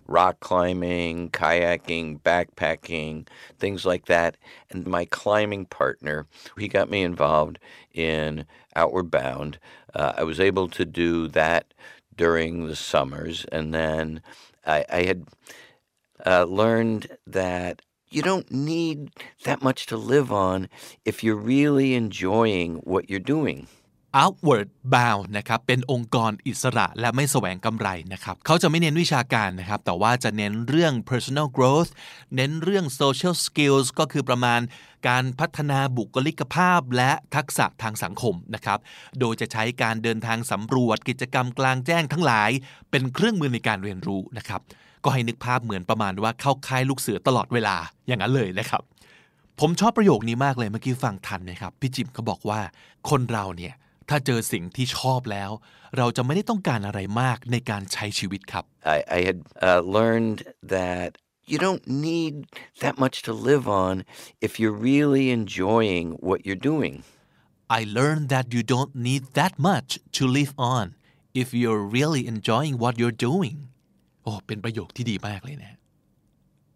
[0.07, 4.37] rock climbing, kayaking, backpacking, things like that.
[4.69, 7.59] And my climbing partner, he got me involved
[7.93, 9.57] in Outward Bound.
[9.93, 11.73] Uh, I was able to do that
[12.15, 13.45] during the summers.
[13.51, 14.21] And then
[14.65, 15.25] I, I had
[16.25, 17.81] uh, learned that
[18.15, 18.97] you don't need
[19.47, 20.57] that much to live on
[21.09, 23.59] if you're really enjoying what you're doing.
[24.25, 31.91] Outward Bound นะครับเป็นองค์กรอิสระและไม่แสวงกำไรนะครับเขาจะไม่เน้นวิชาการนะครับแต่ว่าจะเน้นเรื่อง personal growth
[32.35, 34.61] เน้นเรื่อง social skills ก็คือประมาณ
[35.07, 38.79] การพัฒนาบุคลิกภาพและทักษะทางสังคมนะครับ
[39.19, 42.49] โดยจะใช้การเดินทางสำรวจกิจกรรมกลางแจ้งทั้งหลาย
[42.91, 44.61] เป็นเครื่องมือในการเรียนรู้นะครับ
[45.05, 47.75] ก็ให้นึกภาพเหมือนประมาณว่าเข้าค่ายลูกเสือตลอดเวลา
[48.07, 48.81] อย่างนั้นเลยนะครับ
[49.59, 52.59] ผมชอบประโยคนี้มากเลยเมื่อกี้ฟังทันนะครับพี่จิมเขาบอกว่า
[53.09, 53.73] คนเราเนี่ย
[54.09, 55.51] ถ้าเจอสิ่งที่ชอบแล้ว
[55.97, 58.63] เราจะไม่ได้ต้องการอะไรมากในการใช้ชีวิตครับ
[58.95, 60.39] I, I had uh, learned
[60.75, 61.09] that
[61.51, 62.33] you don't need
[62.83, 63.93] that much to live on
[64.45, 66.95] if you're really enjoying what you're doing.
[67.79, 70.85] I learned that you don't need that much to live on
[71.41, 73.55] if you're really enjoying what you're doing
[74.25, 75.77] โอ้เป็นประโยคที่ดีมากเลยนะ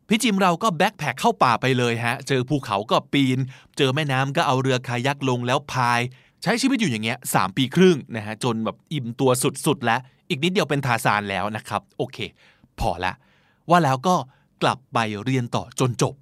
[0.08, 3.40] พี่จิมเราก็แบ็คแพคเข้าป่าไปเลยฮะ เจอภูเขาก็ปีน
[3.78, 6.00] เจอแม่น้ำก็เอาเรือคายักลงแล้วพาย
[6.44, 9.32] ใช้ชีวิตอยู่อย่างเงี้ยสปีครึ่งนะฮะจนแบบอิ่มตัว
[9.66, 12.18] สุดๆ แล้ว อีกนิดเดียวเป็นทาสานแล้วนะครับ โอเค
[12.80, 13.14] พอละ
[13.70, 14.16] ว่าแล้วก็
[14.64, 16.14] กลับไปเรียนต่อจนจบ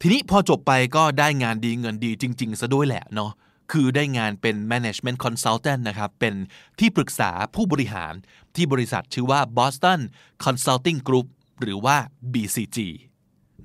[0.00, 3.30] ทีนี้พอจบไปก็ได้งานดีเงินดีจริง ๆ ซะด้วยแหละเนาะ
[3.72, 6.34] คือได้งานเป็น management consultant นะครับ เป็น
[6.78, 8.14] ที่ปรึกษาผู้บริหาร
[8.56, 10.00] ที่บริษัทชื่อว่า Boston
[10.44, 11.26] Consulting Group
[11.60, 11.96] หรือว่า
[12.32, 12.78] BCG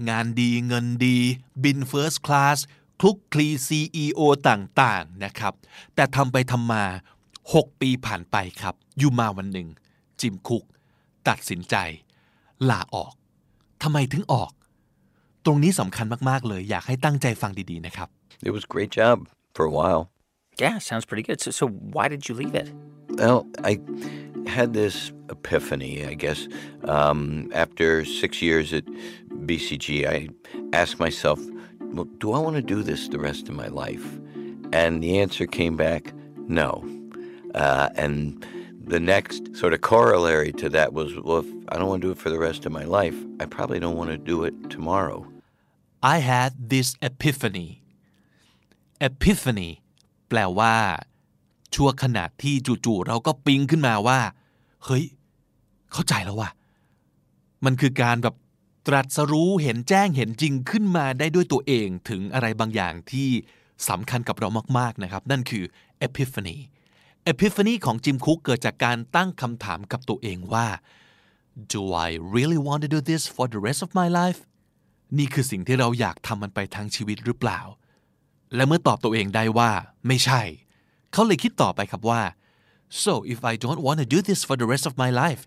[0.09, 1.17] งานดีเงินดี
[1.63, 2.57] บิน first class
[2.99, 5.53] คลุกคลี CEO ต่างๆนะครับ
[5.95, 6.83] แต่ทำไปทำมา
[7.33, 9.67] 6 ปีผ่านไปครับ อยู่มาวันหนึ่ง
[10.21, 10.63] จิมคุก
[11.27, 11.75] ตัดสินใจ
[12.69, 13.13] ลาออก
[13.83, 14.51] ทำไมถึงออก
[15.45, 18.09] ตรงนี้สำคัญมาก ๆ เลย อยากให้ตั้งใจฟังดี ๆ นะครับ
[18.47, 19.17] It was great job
[19.57, 20.11] for a while.
[20.59, 21.41] Yeah, sounds pretty good.
[21.41, 22.71] So, so why did you leave it?
[23.09, 23.79] Well, I
[24.45, 26.47] had this epiphany, I guess.
[26.83, 28.85] Um, after six years at
[29.47, 30.29] BCG, I
[30.73, 31.39] asked myself,
[31.79, 34.05] well, do I want to do this the rest of my life?
[34.73, 36.13] And the answer came back,
[36.47, 36.85] no.
[37.55, 38.45] Uh, and
[38.85, 42.11] the next sort of corollary to that was, well, if I don't want to do
[42.11, 45.27] it for the rest of my life, I probably don't want to do it tomorrow.
[46.03, 47.81] I had this epiphany
[49.07, 49.69] epiphany
[50.29, 50.73] แปลว่า
[51.73, 52.55] ชั่วขณะที่
[52.85, 54.19] จู่ๆเราก็ปิ๊งขึ้นมาว่า
[54.85, 55.03] เฮ้ย
[55.91, 56.49] เข้าใจแล้วว่า
[57.65, 58.35] มันคือการแบบ
[58.87, 63.29] ตรัสรู้เห็นแจ้งเห็นจริงขึ้นมาได้ด้วยตัวเองถึงอะไรบางอย่างที่
[63.89, 65.63] สำคัญกับเรามาก ๆ นะครับ นั่นคือ
[66.05, 66.57] epiphany
[67.31, 70.67] epiphany ของจิมคุกเกิดจากการตั้งคำถามกับตัวเองว่า
[71.73, 74.39] do I really want to do this for the rest of my life
[75.17, 77.59] นี่คือสิ่งที่เราอยากทำมันไปทั้งชีวิตหรือเปล่า
[78.55, 79.71] และเมื่อตอบตัวเองได้ว่า
[80.07, 80.41] ไม่ใช่
[81.11, 82.21] เขาเลยคิดต่อไปครับว่า
[83.03, 85.41] so if I don't want to do this for the rest of my life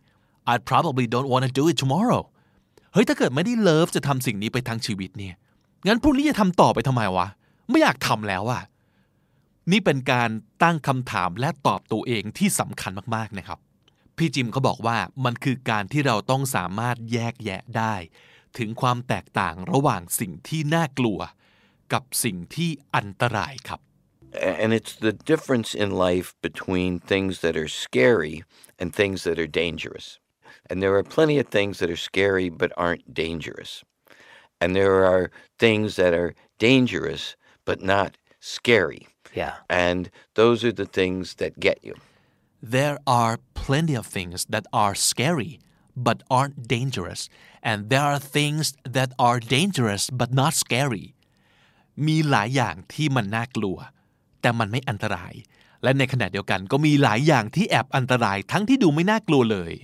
[0.52, 2.22] I probably don't want to do it tomorrow
[2.92, 5.34] เฮ้ยถ้าเกิดไม่ได้เลิฟจะทำสิ่งนี้ไปทั้งชีวิตเนี่ย
[5.86, 7.28] งั้นพรุ่งนี้จะทำต่อไปทำไมวะ
[7.70, 8.62] ไม่อยากทำแล้วอะ
[9.72, 10.30] นี่เป็นการ
[10.62, 13.58] ตั้งคำถามและตอบตัวเองที่สำคัญมากๆนะครับ
[14.16, 17.94] พี่จิมเขาบอกว่ามันคือการที่เราต้องสามารถแยกแยะได้
[18.58, 21.18] ถึงความแตกต่างระหว่างสิ่งที่น่ากลัว
[21.93, 23.79] กับสิ่งที่อันตรายครับ
[24.63, 28.37] And it's the difference in life between things that are scary
[28.79, 30.07] and things that are dangerous.
[30.69, 33.71] And there are plenty of things that are scary but aren't dangerous.
[34.61, 35.25] And there are
[35.65, 36.31] things that are
[36.69, 37.23] dangerous
[37.69, 38.11] but not
[38.57, 39.03] scary.
[39.41, 39.55] Yeah.
[39.87, 40.01] And
[40.39, 41.95] those are the things that get you.
[42.79, 45.59] there are plenty of things that are scary
[45.95, 47.29] but aren't dangerous
[47.69, 51.13] and there are things that are dangerous but not scary
[52.06, 53.78] มีหลายอย่างที่มันน่ากลัว
[54.40, 55.34] แต่มันไม่อันตราย
[55.82, 59.74] และในขณะเดียวกันก็มีหลายอย่างที่แอบอันตรายทั้งที่ดูไม่น่ากลัวเลย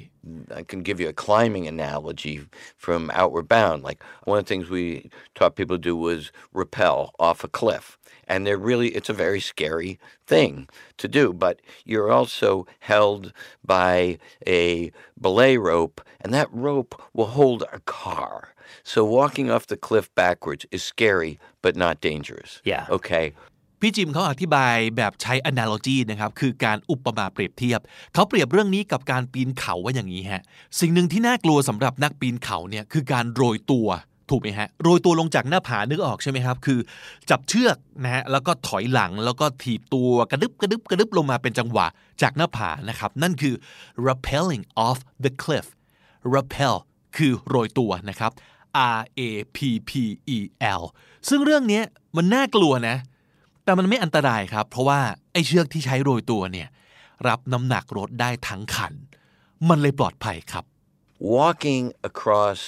[0.61, 2.41] I can give you a climbing analogy
[2.77, 3.85] from Outward Bound.
[3.85, 7.97] Like one of the things we taught people to do was rappel off a cliff.
[8.27, 13.33] And they're really, it's a very scary thing to do, but you're also held
[13.65, 14.91] by a
[15.21, 18.53] belay rope, and that rope will hold a car.
[18.93, 21.33] So walking off the cliff backwards is scary,
[21.65, 22.51] but not dangerous.
[22.71, 22.85] Yeah.
[22.97, 23.27] Okay.
[23.81, 27.81] พี่จิมเขาอธิบายแบบใช้ analogy นะครับ คือการอุปมาเปรียบเทียบ
[28.15, 30.43] เขาเปรียบเรื่องนี้กับการปีนเขาว่าอย่างนี้ฮะ
[30.81, 33.89] สิ่งหนึ่งที่น่ากลัวสำหรับนักปีนเขาเนี่ยคือการโรยตัว
[34.31, 36.79] ถูกไหมฮะ โรยตัวลงจากหน้าผานึกออกใช่ไหมครับ คือ
[37.31, 41.87] จับเชือกนะฮะ แล้วก็ถอยหลัง แล้วก็ถีบตัวกระดึบกระดึบกระดึบลงมาเป็นจังหวะ
[42.23, 43.55] จากหน้าผานะครับ นั่นคือ
[44.07, 45.67] rappelling off the cliff
[46.35, 46.77] rappel
[47.17, 48.33] คือโรยตัวนะครับ
[48.97, 49.21] R A
[49.57, 49.59] P
[49.89, 49.91] P
[50.37, 50.39] E
[50.81, 50.83] L
[51.29, 51.83] ซึ่งเรื่องนี้
[52.17, 52.97] มันน่ากลัวนะ
[53.65, 55.01] แต่มันไม่อันตรายครับ เพราะว่า
[55.33, 56.69] ไอ้เชือกที่ใช้โรยตัวเนี่ย
[57.29, 58.93] รับน้ำหนักรถได้ทั้งคัน
[59.69, 60.65] มันเลยปลอดภัยครับ
[61.37, 62.61] walking across,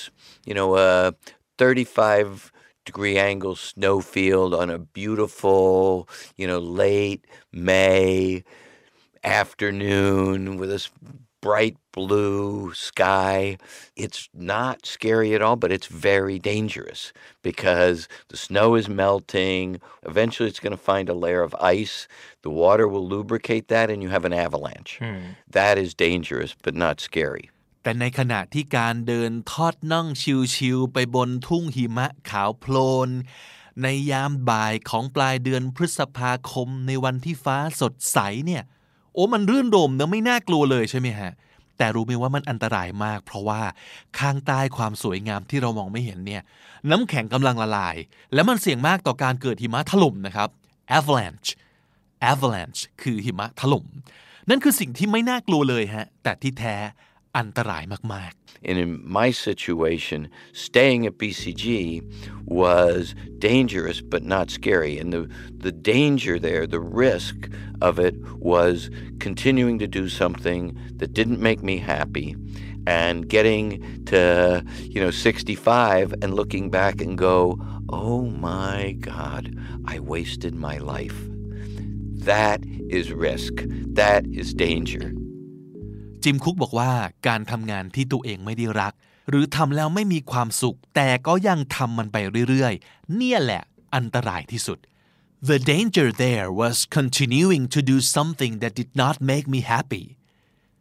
[0.49, 1.12] you know, a
[1.59, 2.53] 35
[2.88, 6.09] degree angle snowfield on a beautiful,
[6.40, 8.42] you know, late May
[9.23, 10.90] afternoon with this
[11.41, 13.58] bright blue sky.
[13.95, 19.82] It's not scary at all, but it's very dangerous because the snow is melting.
[20.03, 22.08] Eventually, it's going to find a layer of ice.
[22.41, 25.01] The water will lubricate that, and you have an avalanche.
[25.49, 27.45] That is dangerous, but not scary.
[27.84, 30.08] แต่ในขณะที่การเดินทอดน่อง
[30.56, 32.75] ชิวๆไปบนทุ่งหิมะขาวโพล
[33.08, 33.10] น
[33.82, 38.63] ในยามบ่ายของปลายเดือนพฤษภาคมในวันที่ฟ้าสดใสเนี่ย
[39.14, 41.33] โอ้มันรื่นรมเนะไม่น่ากลัวเลยใช่ไหมฮะ
[41.79, 43.61] แต่รู้ไหมว่ามันอันตรายมาก เพราะว่า
[44.18, 46.42] ข้างใต้ความสวยงามที่เรามองไม่เห็นเนี่ย
[46.90, 47.97] น้ำแข็งกำลังละลาย
[48.35, 50.49] และมันเสี่ยงมากต่อการเกิดหิมะถล่มนะครับ
[50.99, 51.51] avalanche
[52.31, 53.85] avalanche คือหิมะถล่ม
[54.49, 56.77] นั่นคือสิ่งที่ไม่น่ากลัวเลยฮะแต่ที่แท้
[57.38, 58.34] อันตรายมาก
[58.69, 61.67] And in my situation, staying at BCG
[62.45, 64.97] was dangerous but not scary.
[64.97, 65.29] And the,
[65.65, 67.49] the danger there, the risk
[67.82, 68.15] of it,
[68.53, 72.38] was continuing to do something that didn't make me happy
[72.88, 73.65] and getting
[74.06, 80.77] to, you know, 65 and looking back and go, oh my God, I wasted my
[80.77, 81.19] life.
[82.32, 83.53] That is risk.
[84.01, 85.13] That is danger.
[86.24, 86.92] จิมคุกบอกว่า
[87.26, 88.92] การทำงานที่ตัวเองไม่ได้รัก
[89.31, 92.16] หรือทำแล้วไม่มีความสุข แต่ก็ยังทำมันไป
[92.48, 93.62] เรื่อยๆ เนี่ยแหละ
[93.94, 94.78] อันตรายที่สุด
[95.48, 100.04] The danger there was continuing to do something that did not make me happy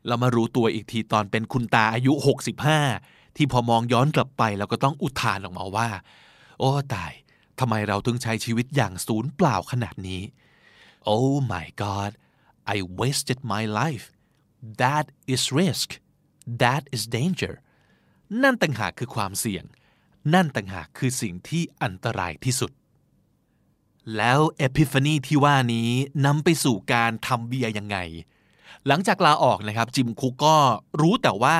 [0.08, 2.13] เรามารู้ตัวอีกทีตอนเป็นคุณตาอายุ
[2.76, 5.89] 65 ที่พอมองย้อนกลับไปแล้วก็ต้องอุทานออกมาว่า
[6.60, 7.13] โอ้ตาย
[7.60, 10.21] ทำไมเราถึงใช้ชีวิตอย่างศูนย์เปล่าขนาดนี้
[11.13, 12.12] Oh my God
[12.76, 14.06] I wasted my life
[14.82, 15.89] that is risk
[16.63, 17.54] that is danger
[18.43, 19.63] นั่นต่างหากคือความเสี่ยง
[20.34, 22.72] นั่นต่างหากคือสิ่งที่อันตรายที่สุด
[24.17, 25.89] แล้ว Epiphany ที่ว่านี้
[26.26, 27.98] นำไปสู่การทำเบียร์ยังไง
[28.88, 30.56] หลังจากลาออกนะครับจิมคุกก็
[31.02, 31.58] รู้แต่ว่า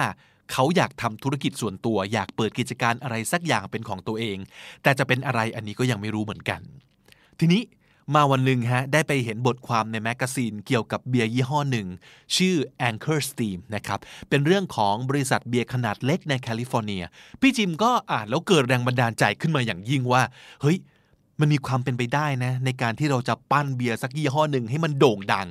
[0.52, 4.38] เขาอยากทำธุรกิจส่วนตัว อยากเปิดกิจการอะไรสักอย่างเป็นของตัวเอง
[4.84, 6.62] แต่จะเป็นอะไรอันนี้ก็ยังไม่รู้เหมือนกัน
[7.40, 7.62] ทีนี้
[8.16, 11.88] มาวันหนึ่งฮะได้ไปเห็นบทความใน magazine เกี่ยวกับเบียร์ยี่ห้อหนึ่ง
[12.36, 12.56] ชื่อ
[12.90, 17.04] Anchor Steam นะครับเป็นเรื่องของบริษัทเบียร์ขนาดเล็กในแคลิฟอร์เนีย
[17.42, 20.22] พี่จิมก็อ่านแล้วเกิดแรงบันดาลใจขึ้นมาอย่างยิ่งว่า
[20.62, 20.78] เฮ้ย
[21.40, 25.50] มันมีความเป็นไปได้นะ ในการที่เราจะปั้นเบียร์สักยี่ห้อหนึ่งให้มันโด่งดัง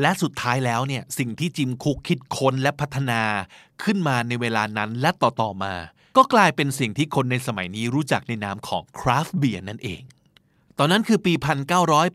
[0.00, 3.22] และสุดท้ายแล้วเนี่ยสิ่งที่จิมคุกคิดค้นและพัฒนา
[3.82, 5.74] ขึ้นมาในเวลานั้นและต่อๆมา
[6.16, 10.02] ก็กลายเป็นสิ่งที่คนในสมัยนี้รู้จักในนามของคราฟต์เบียร์นั่นเอง
[10.78, 11.32] ตอนนั้นคือปี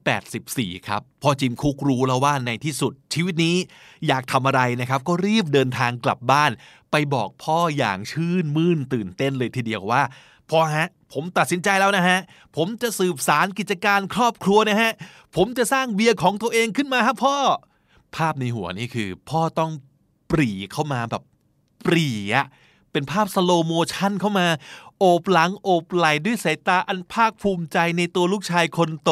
[0.04, 3.56] 1984 ครับ พอจิมคุกรู้แล้วว่าในที่สุด ชีวิตนี้
[4.08, 6.52] อยากทำอะไรนะครับ ก็รีบเดินทางกลับบ้าน
[6.91, 10.02] ไปบอกพ่ออย่างชื่นมื่นตื่นเต้นเลยทีเดียวว่า
[10.50, 12.19] พ่อฮะ ผมตัดสินใจแล้วนะฮะ
[12.56, 14.91] ผมจะสืบสานกิจการครอบครัวนะฮะ
[15.36, 17.38] ผมจะสร้างเบียร์ของตัวเองขึ้นมาครับพ่อ
[18.15, 19.72] ภาพในหัวนี่คือ พ่อต้อง
[20.32, 21.24] ปรี่เข้ามาแบบ
[21.86, 22.45] ปรี่อะ
[22.91, 24.48] เป็นภาพ slow motion เข้ามา
[24.98, 29.11] โอบหลังโอบไหลด้วยสายตาอันภาคภูมิใจในตัวลูกชายคนโต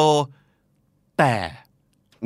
[1.19, 1.35] แต่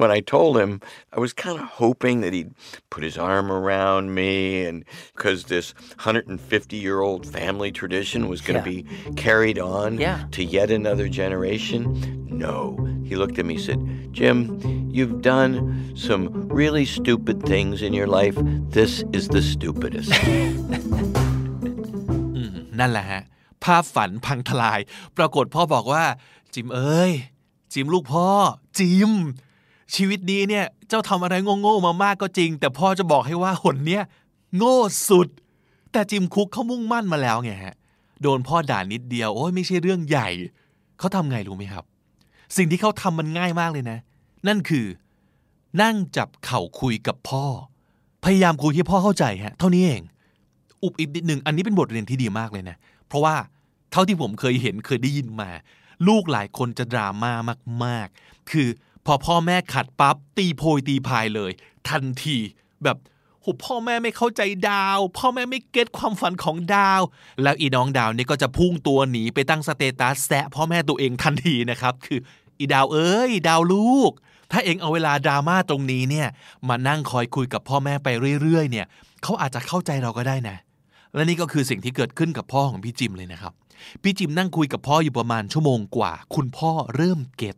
[0.04, 0.72] when I told him,
[1.16, 2.52] I was kind of hoping that he'd
[2.94, 4.34] put his arm around me,
[4.68, 4.78] and
[5.16, 8.76] because this 150 year old family tradition was going to Yeah.
[8.76, 8.80] be
[9.26, 10.20] carried on Yeah.
[10.36, 11.80] to yet another generation.
[12.46, 12.58] No,
[13.10, 13.80] he looked at me and said,
[14.20, 14.38] Jim,
[14.96, 15.52] you've done
[16.08, 16.24] some
[16.62, 18.36] really stupid things in your life.
[18.80, 20.12] This is the stupidest.
[22.80, 23.22] นั่นแหละฮะ
[23.64, 24.81] ภาพฝันพังทลาย
[25.16, 26.05] ปรากฏพ่อบอกว่า
[26.55, 27.12] จิมเอ้ย
[27.72, 28.27] จิมลูกพ่อ
[28.79, 29.11] จิม
[29.94, 34.03] ชีวิตนี้เนี่ย เจ้าทำอะไรโง่ๆมามากก็จริง แต่พ่อจะบอกให้ว่าหนเนี้ย
[34.57, 35.29] โง่สุด
[35.92, 37.75] แต่จิมคุกเขามุ่งมั่นมาแล้วไงฮะ
[38.22, 40.29] โดนพ่อด่านิดเดียวโอ้ยไม่ใช่เรื่องใหญ่
[40.98, 41.85] เขาทำไงรู้ไหมครับ
[42.57, 43.98] สิ่งที่เขาทำมันง่ายมากเลยนะ
[44.48, 44.87] นั่นคือ
[45.83, 47.44] นั่งจับเข่าคุยกับพ่อ
[48.25, 50.03] พยายามคุยให้พ่อเข้าใจฮะ เท่านี้เอง
[50.83, 52.77] อุบอิบนิดหนึ่งอันนี้เป็นบทเรียนที่ดีมากเลยนะ
[53.09, 53.35] เพราะว่า
[53.93, 55.51] เท่าที่ผมเคยเห็นเคยได้ยินมา
[56.09, 57.33] ลูกหลายคนจะดราม่า
[57.85, 58.69] มาก ๆ คือ
[59.07, 61.53] พอพ่อแม่ขัดปั๊บตีโพยตีพายเลย
[61.89, 62.39] ทันที
[62.85, 62.97] แบบ
[63.43, 67.01] โหพ่อแม่ไม่เข้าใจดาว พ่อแม่ไม่ get ความฝันของดาว
[67.43, 72.19] แล้วอีน้องดาวนี่ก็จะพุ่งตัวหนีไปตั้ง status แซะพ่อแม่ตัวเองทันทีนะครับ คือ
[72.59, 74.13] อีดาวเอ้ย ดาวลูก
[74.53, 76.29] ถ้าเอ็งเอาเวลาดราม่าตรงนี้เนี่ย
[76.69, 78.09] มานั่งคอยคุยกับพ่อแม่ไป
[78.43, 78.87] เรื่อยๆ เนี่ย
[79.23, 80.57] เขาอาจจะเข้าใจเราก็ได้นะ
[81.15, 83.53] และนี่ก็คือสิ่งที่เกิดขึ้นกับพ่อของพี่จิมเลยนะครับ
[84.03, 87.57] พี่จิมนั่งคุยกับพ่ออยู่ประมาณชั่วโมงกว่า คุณพ่อเริ่มเก็ต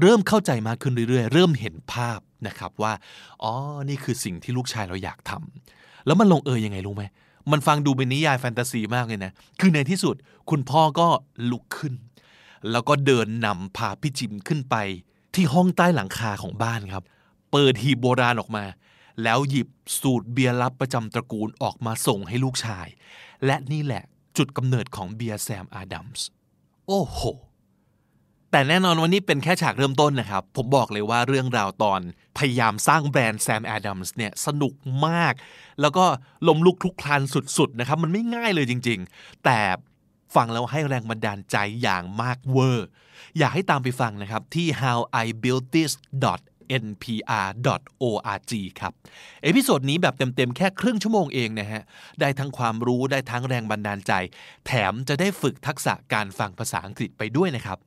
[0.00, 2.92] เริ่มเข้าใจมากขึ้นเรื่อยๆ เริ่มเห็นภาพนะครับว่า
[3.42, 3.52] อ๋อ
[3.88, 7.04] นี่คือสิ่งที่ลูกชายเราอยากทำแล้วมันลงเอยยังไงรู้ไหม
[7.50, 10.16] มันฟังดูเป็นนิยายแฟนตาซีมากเลยนะ คือในที่สุด
[10.50, 11.08] คุณพ่อก็
[11.50, 11.94] ลุกขึ้น
[12.70, 14.76] แล้วก็เดินนำพาพี่จิมขึ้นไป
[15.34, 17.04] ที่ห้องใต้หลังคาของบ้านครับ
[17.52, 18.64] เปิดหีบโบราณออกมา
[19.22, 19.68] แล้วหยิบ
[20.00, 22.86] สูตรเบียร์ลับประจำตระกูลออกมาส่งให้ลูกชาย
[23.46, 24.04] และนี่แหละ
[24.40, 26.26] จุดกำเนิดของเบียร์แซมแอดัมส์
[26.86, 27.20] โอ้โห
[28.50, 32.00] แต่แน่นอนวันนี้เป็นแค่ฉากเริ่มต้นนะครับ ผมบอกเลยว่าเรื่องราวตอน
[32.38, 34.74] พยายามสร้างแบรนด์แซมแอดัมส์เนี่ยสนุก
[35.06, 35.34] มาก
[35.80, 36.04] แล้วก็
[36.48, 37.22] ล้มลุกคลุกคลาน
[37.58, 39.58] สุดๆนะครับ มันไม่ง่ายเลยจริงๆ แต่
[40.34, 42.88] ฟังแล้วให้แรงบันดาลใจอย่างมากเวอร์
[43.38, 45.92] อยากให้ตามไปฟังนะครับที่ how I built this
[46.82, 48.92] npr.org ครับ
[49.42, 51.82] episode นี้แบบเต็มๆ แค่ครึ่งชั่วโมงเองนะฮะ
[52.20, 54.12] ได้ทั้งความรู้ได้ทั้งแรงบันดาลใจ
[54.66, 57.78] แถมจะได้ฝึกทักษะการฟังภาษาอังกฤษไปด้วยนะครับ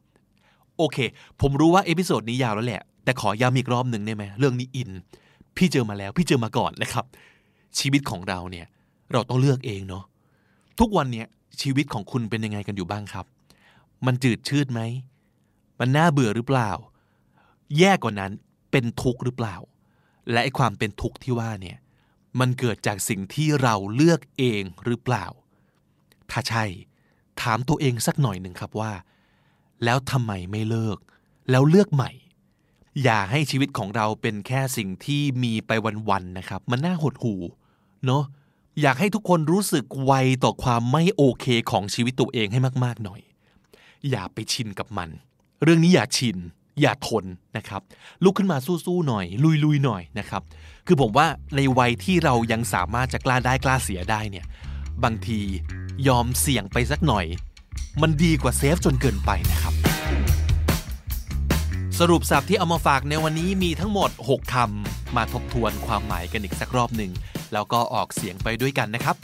[0.78, 0.98] โอเค
[1.42, 4.92] ผมรู้ว่า episode นี้ยาวแล้วแหละ แต่ขอย้ำอีกรอบหนึ่งได้ไหมเรื่องนี้อิน
[5.58, 7.06] พี่เจอมาแล้วพี่เจอมาก่อนนะครับ
[7.80, 8.66] ชีวิตของเราเนี่ย
[9.12, 10.04] เราต้องเลือกเองเนาะ
[10.80, 11.28] ทุกวันเนี่ย
[11.62, 13.26] ชีวิตของคุณเป็นยังไงกันอยู่บ้างครับ
[14.06, 14.82] มันจืดชืดไหม
[15.80, 16.72] มันน่าเบื่อหรือเปล่า
[17.78, 18.32] แย่กว่านั้น
[18.74, 19.56] เป็นทุกข์หรือเปล่า
[20.32, 21.78] และไอความเป็นทุกข์ที่ว่าเนี่ย
[22.40, 25.26] มันเกิดจากสิ่งที่เราเลือกเองหรือเปล่า
[26.32, 26.66] ถ้าใช่
[27.42, 28.92] ถามตัวเองสักหน่อยหนึ่งครับว่า
[29.84, 30.98] แล้วทำไมไม่เลิก
[31.50, 32.12] แล้วเลือกใหม่
[33.04, 35.72] อย่าให้ชีวิตของเราเป็นแค่สิ่งที่มีไป
[36.10, 37.36] วันๆนะครับ มันน่าหดหู
[38.06, 38.24] เนาะ
[38.82, 43.22] อยากให้ทุกคนรู้สึกไวต่อความไม่โอเคของชีวิตตัวเองให้มากๆหน่อย
[44.10, 45.10] อย่าไปชินกับมัน
[45.64, 46.38] เรื่องนี้อย่าชิน
[46.82, 47.26] อย่าทน
[47.58, 47.82] นะครับ
[48.24, 50.42] ลุกขึ้นมาสู้ๆหน่อย ลุยๆหน่อยนะครับ
[50.88, 54.46] คือผมว่าในวัยที่เรายังสามารถจะกล้าได้กล้าเสียได้เนี่ย
[55.04, 55.40] บางที
[56.08, 57.26] ยอมเสี่ยงไปสักหน่อย
[58.02, 59.74] มันดีกว่าเซฟจนเกินไปนะครับ
[62.00, 67.12] สรุปสับที่เอามาฝากในวันนี้มีทั้งหมด 6คำมาทบทวนความหมายกันอีกสักรอบหนึ่ง
[67.54, 69.16] แล้วก็ออกเสียงไปด้วยกันนะครับ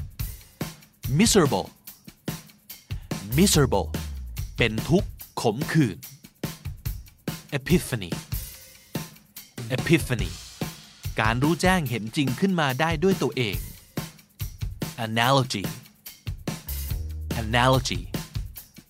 [1.17, 1.67] miserable
[3.37, 3.87] miserable
[4.57, 5.09] เป็นทุกข์
[5.41, 5.97] ขมขื่น
[7.57, 8.11] epiphany
[9.75, 10.31] epiphany
[11.21, 13.57] การรู้แจ้งเห็นจริงขึ้นมาได้ด้วยตัวเอง
[15.05, 15.65] analogy
[17.41, 18.01] analogy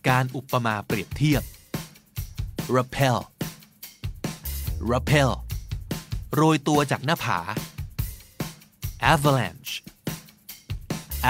[0.10, 1.43] การอุปมาเปรียบเทียบ
[2.76, 3.19] rappel
[4.91, 5.32] rappel
[6.34, 7.39] โรยตัวจากหน้าผา
[9.12, 9.74] avalanche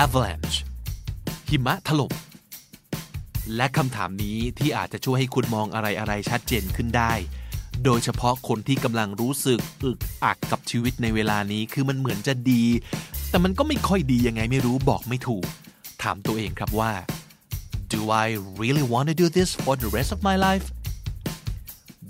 [0.01, 0.57] avalanche
[1.49, 2.11] หิมะถล่ม
[3.55, 7.13] และคำถามนี้ที่อาจจะช่วยให้คุณมองอะไรอะไรชัดเจนขึ้นได้
[7.85, 12.63] โดยเฉพาะคนที่กำลังรู้สึกอึกอักกับชีวิตในเวลานี้คือมันเหมือนจะดี
[13.29, 15.45] แต่มันก็ไม่ค่อยดียังไงไม่รู้บอกไม่ถูก
[16.03, 16.91] ถามตัวเองครับว่า
[17.93, 18.27] Do I
[18.61, 20.65] really want to do this for the rest of my life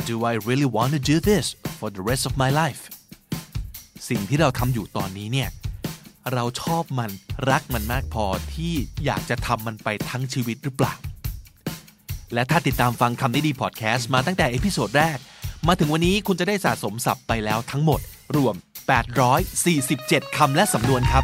[0.09, 1.45] Do I really want to do this
[1.79, 2.81] for the rest of my life
[4.09, 5.49] สิ่งที่เราทำอยู่ตอนนี้เนี่ย
[6.33, 7.11] เราชอบมัน
[7.49, 8.73] รักมันมากพอที่
[9.05, 10.95] อยากจะทำมันไปทั้งชีวิตหรือเปล่า
[12.33, 15.17] และถ้าติดตามฟังคำนี้ดีพอดแคสต์มาตั้งแต่ episode แรก
[15.67, 17.99] มาถึงวันนี้คุณจะได้สะสมศัพท์ไปแล้วทั้งหมด
[18.35, 18.55] รวม
[19.85, 21.23] 847 คำและสำนวนครับ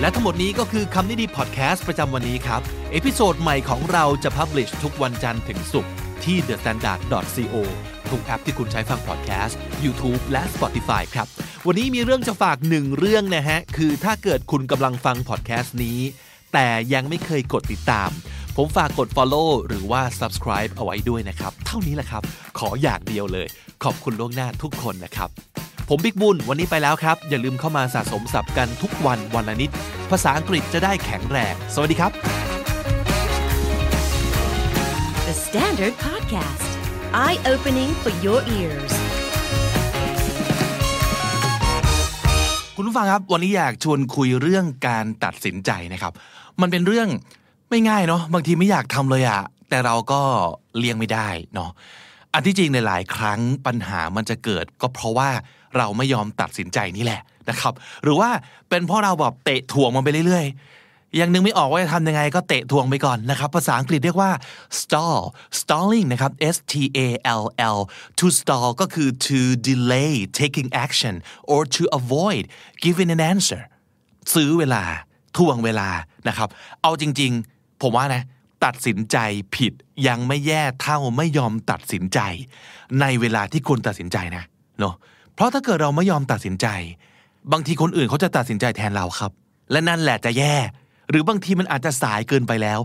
[0.00, 2.60] และทั้งหมดนี้ก็คือคำนี้ดีพอดแคสต์ประจำวันนี้ครับ
[2.92, 5.92] episode ใหม่ของเราจะ publish ทุกวันจันทร์ถึงศุกร์
[6.24, 7.56] ที่ thestandard.co
[8.10, 11.26] ทุกแอปที่คุณใช้ฟังพอดแคสต์ YouTube และ Spotify ครับ
[11.66, 16.00] วันนี้มีเรื่องจะฝากหนึ่งเรื่องนะฮะ คือถ้าเกิดคุณกำลังฟังพอดแคสต์นี้
[16.52, 18.10] แต่ยังไม่เคยกดติดตาม
[18.60, 22.22] ผมฝากกด follow หรือว่า subscribe เอาไว้ด้วยนะครับ เท่านี้แหละครับ
[22.58, 23.46] ขออย่างเดียวเลย
[23.84, 25.28] ขอบคุณล่วงหน้าทุกคนนะครับ
[25.88, 29.70] ผมบิ๊กบุญวันนี้ไปแล้วครับ อย่าลืมเข้ามาสะสมศัพท์กันทุกวันวันละนิด
[30.10, 32.12] ภาษาอังกฤษจะได้แข็งแรง สวัสดีครับ
[35.26, 36.70] The Standard Podcast,
[37.24, 38.92] eye opening for your ears.
[42.76, 46.12] คุณผู้ฟังครับ วันนี้อยากชวนคุยเรื่องการตัดสินใจนะครับ
[46.60, 47.08] มันเป็นเรื่อง
[47.70, 50.20] ไม่ง่ายเนาะบางทีไม่อยากทำเลยอะแต่เราก็
[50.78, 51.70] เลี่ยงไม่ได้เนาะ
[52.34, 55.30] อันที่จริงในหลายครั้งปัญหามันจะเกิด ก็เพราะว่า
[55.76, 58.30] เราไม่ยอมตัดสินใจนี่แหละนะครับ หรือว่า
[58.68, 64.30] เป็นเพราะเราแบบเตะถ่วงมันไปเรื่อยๆ ยังนึกไม่ออกว่าจะทำยังไงก็เตะทวงไปก่อนนะครับ ภาษาอังกฤษเรียกว่า
[64.80, 65.20] stall
[65.60, 67.08] stalling นะครับ S T A
[67.40, 67.44] L
[67.76, 67.78] L
[68.18, 71.14] to stall ก็คือ to delay taking action
[71.52, 72.44] or to avoid
[72.84, 73.62] giving an answer
[74.34, 74.82] ซื้อเวลา
[75.36, 75.88] ทวงเวลา
[76.28, 76.48] นะครับ
[76.82, 78.22] เอาจริง ๆ ผมว่านะ
[78.64, 79.16] ตัดสินใจ
[79.56, 79.72] ผิด
[80.08, 82.20] ยังไม่แย่เท่าไม่ยอมตัดสินใจ
[83.00, 84.44] ในเวลาที่ควรตัดสินใจนะ
[84.78, 84.94] เนาะ
[85.34, 86.66] เพราะถ้าเกิดเราไม่ยอมตัดสินใจ
[87.52, 89.32] บางทีคนอื่นเขาจะตัดสินใจแทนเราครับ
[89.72, 90.54] และนั่นแหละจะแย่
[91.10, 92.78] หรือบางทีมันอาจจะสายเกินไปแล้ว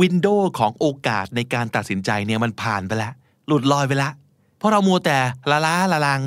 [0.00, 3.12] วินโดว์ของโอกาสในการตัดสินใจเนี่ยมันผ่านไปแล้ว
[3.46, 4.12] หลุดลอยไปแล้ว
[4.58, 5.18] เพราะเรามัวแต่
[5.50, 6.22] ละล้าละลัง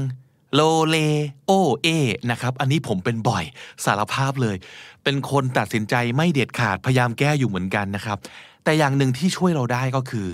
[0.55, 0.97] โลเล
[1.45, 1.51] โอ
[1.82, 1.88] เอ
[2.32, 3.43] นะครับ อันนี้ผมเป็นบ่อย
[3.86, 4.55] สารภาพเลย
[5.04, 8.18] เป็นคนตัดสินใจไม่เด็ดขาดพยายามแก้อยู่เหมือนกันนะครับ
[8.64, 10.28] แต่อย่างหนึ่งที่ช่วยเราได้ก็คือ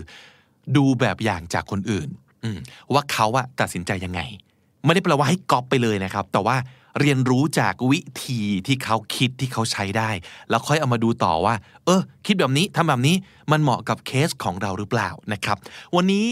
[0.76, 2.10] ดูแบบอย่างจากคนอื่น
[2.94, 4.22] ว่าเขาอะตัดสินใจยังไง
[4.86, 6.58] ไม่ได้แปลว่าให้ก๊อปไปเลยนะครับ แต่ว่า
[7.00, 10.10] เรียนรู้จากวิธีที่เขาคิดที่เขาใช้ได้
[10.50, 11.56] แล้วค่อยเอามาดูต่อว่า
[11.86, 13.16] เออ คิดแบบนี้ทำแบบนี้
[13.52, 15.58] มันเหมาะกับเคสของเราหรือเปล่านะครับ
[15.96, 16.26] วันนี้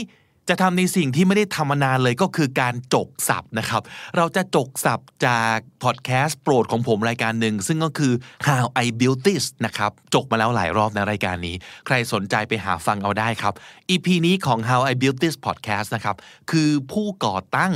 [0.49, 3.81] จะทำในสิ่งที่ไม่ได้ทำมานานเลยก็คือการจกสับนะครับ
[4.15, 8.13] เราจะจกสับจากพอดแคสต์โปรดของผมรายการหนึ่ง ซึ่งก็คือ
[8.47, 13.53] How I Built This นะครับ จกมาแล้วหลายรอบในรายการนี้ ใครสนใจไปหาฟังเอาได้ครับ
[13.89, 16.15] EP นี้ของ How I Built This Podcast นะครับ
[16.51, 17.73] คือผู้ก่อตั้ง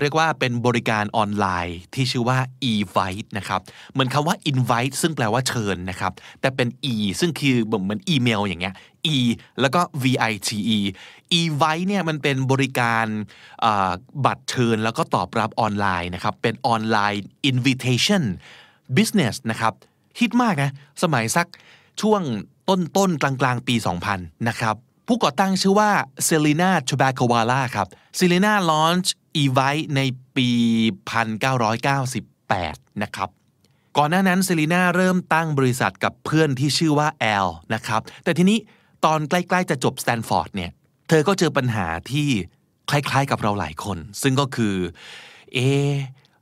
[0.00, 2.38] เรียกว่าเป็นบริการออนไลน์ที่ชื่อว่า
[2.70, 3.60] e-vite นะครับ
[3.92, 8.74] เหมือนคำว่า invite ซึ่งแปลว่าเชิญนะครับ แต่เป็น e ซึ่งคือเหมือนอีเมลอย่างเงี้ย
[9.14, 9.16] e
[9.60, 10.52] แล้วก็ vite
[11.38, 13.06] e-vite เนี่ยมันเป็นบริการ
[14.24, 18.22] บัตรเชิญแล้วก็ตอบรับออนไลน์นะครับ เป็นออนไลน์ invitation
[18.96, 19.72] business นะครับ
[20.20, 21.46] ฮิตมากนะ สมัยสัก
[22.02, 22.22] ช่วง
[22.68, 23.74] ต้นต้นๆกลางกลางๆปี
[24.10, 24.76] 2000 นะครับ
[25.08, 25.90] ผู้ก่อตั้งชื่อว่า
[26.24, 30.00] Selina Tobaccowala ครับ Selina launch Evite ใน
[30.36, 30.48] ปี
[31.76, 33.28] 1998 นะครับ
[33.96, 38.58] ก่อนหน้านั้น Selina เริ่มตั้งบริษัทกับเพื่อนที่ชื่อว่า Al นะครับ แต่ทีนี้
[39.04, 40.70] ตอนใกล้ๆจะจบสแตนฟอร์ดเนี่ย
[41.08, 42.28] เธอก็เจอปัญหาที่
[42.90, 44.74] คล้ายๆกับเราหลายคน ซึ่งก็คือ
[45.54, 45.58] เอ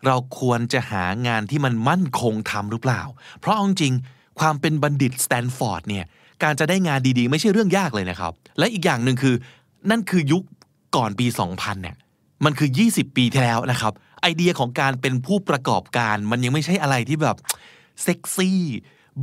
[0.07, 3.03] เราควรจะหางานที่มันมั่นคงทำหรือเปล่า
[3.41, 3.95] เพราะเอาจริง
[4.41, 6.05] ความเป็นบัณฑิตสแตนฟอร์ดเนี่ย
[6.43, 9.35] การจะได้งานดีๆ ไม่ใช่เรื่องยากเลยนะครับ และอีกอย่างหนึ่งคือ
[9.91, 10.43] นั่นคือยุค
[10.97, 11.97] ก่อนปี 2000เนี่ย
[12.45, 17.37] มันคือ 20 ปีที่แล้วนะครับ ไอเดียของการเป็นผู้ประกอบการ มันยังไม่ใช่อะไรที่แบบ
[18.03, 18.61] เซ็กซี่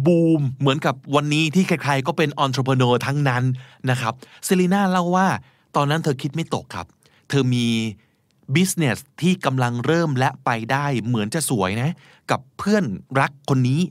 [0.05, 3.43] บูมเหมือนกับวันนี้ที่ใครๆก็เป็นอ n t r e p r e n e u r ทั้งนั้น
[3.89, 4.13] นะครับ
[4.45, 5.27] Selina เล่าว่า
[5.75, 6.87] ตอนนั้นเธอคิดไม่ตกครับ
[7.29, 7.67] เธอมี
[8.55, 11.91] business ที่กำลังเริ่มและไปได้เหมือนจะสวยนะ
[12.31, 12.83] กับเพื่อน
[13.19, 13.81] รักคนนี้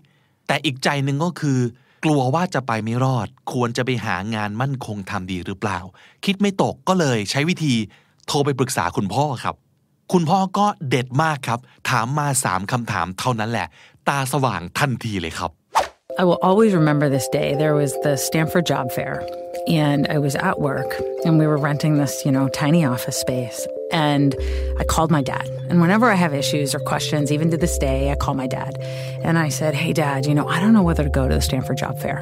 [0.46, 1.58] แต่อีกใจหนึ่งก็คือ
[2.04, 5.78] กลัวว่าจะไปไม่รอด ควรจะไปหางานมั่นคงทำดีหรือเปล่า
[6.24, 7.74] คิดไม่ตกก็เลยใช้วิธี
[8.27, 9.55] โทรไปปรึกษาคุณพ่อครับ
[10.13, 11.59] คุณพ่อก็เด็ดมากครับ
[11.89, 13.67] ถามมาสามคำถามเท่านั้นแหละ
[14.09, 15.51] ตาสว่างทันทีเลยครับ
[16.17, 17.55] I will always remember this day.
[17.55, 19.21] There was the Stanford Job Fair,
[19.67, 20.95] and I was at work,
[21.25, 23.67] and we were renting this, you know, tiny office space.
[23.91, 24.33] And
[24.79, 25.45] I called my dad.
[25.69, 28.77] And whenever I have issues or questions, even to this day, I call my dad.
[29.25, 31.41] And I said, Hey, dad, you know, I don't know whether to go to the
[31.41, 32.19] Stanford Job Fair.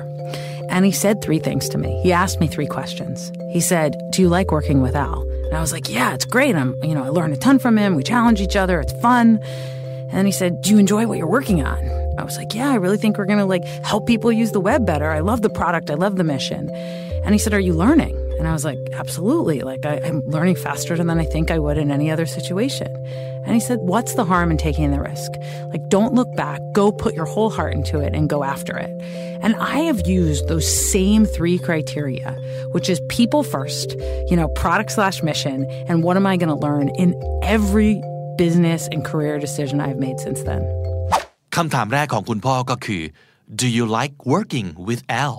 [0.70, 2.02] And he said three things to me.
[2.02, 3.32] He asked me three questions.
[3.52, 5.24] He said, Do you like working with Al?
[5.49, 6.55] And I was like, Yeah, it's great.
[6.55, 7.95] I'm, you know, I learned a ton from him.
[7.95, 8.81] We challenge each other.
[8.81, 9.41] It's fun.
[9.43, 11.79] And then he said, Do you enjoy what you're working on?
[12.19, 14.61] I was like, Yeah, I really think we're going to like help people use the
[14.61, 15.11] web better.
[15.11, 15.91] I love the product.
[15.91, 16.71] I love the mission.
[16.71, 18.17] And he said, Are you learning?
[18.39, 19.61] And I was like, Absolutely.
[19.61, 22.95] Like, I, I'm learning faster than I think I would in any other situation.
[23.48, 25.32] And he said, What's the harm in taking the risk?
[25.72, 26.60] Like, don't look back.
[26.74, 28.94] Go put your whole heart into it and go after it.
[29.44, 32.32] And I have used those same three criteria,
[32.72, 33.96] which is people first,
[34.30, 37.10] you know, product slash mission, and what am I going to learn in
[37.44, 38.02] every
[38.38, 40.64] business and career decision I've made since then.
[41.56, 43.02] คำถามแรกของคุณพ่อก็คือ
[43.62, 45.36] do you like working with Al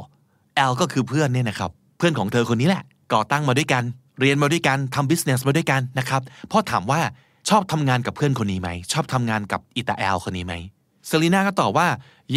[0.65, 2.83] Al ก็คือเพื่อนเนี่ยนะครับ เพื่อนของเธอคนนี้แหละ
[3.15, 3.83] ก่อตั้งมาด้วยกัน
[4.21, 6.21] เรียนมาด้วยกันทำ business มาด้วยกันนะครับ
[6.53, 7.01] พ่อถามว่า
[7.50, 10.56] ชอบทำงานกับเพื่อนคนนี้ไหม ชอบทำงานกับอิตาแอลคนนี้ไหม
[11.08, 11.88] เซรีนาก็ตอบว่า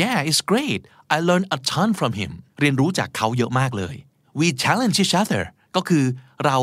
[0.00, 0.80] yeah it's great
[1.14, 2.30] I learned a ton from him
[2.60, 3.94] เรียนรู้จากเขาเยอะมากเลย
[4.38, 5.42] we challenge each other
[5.76, 6.04] ก็คือ
[6.44, 6.56] เรา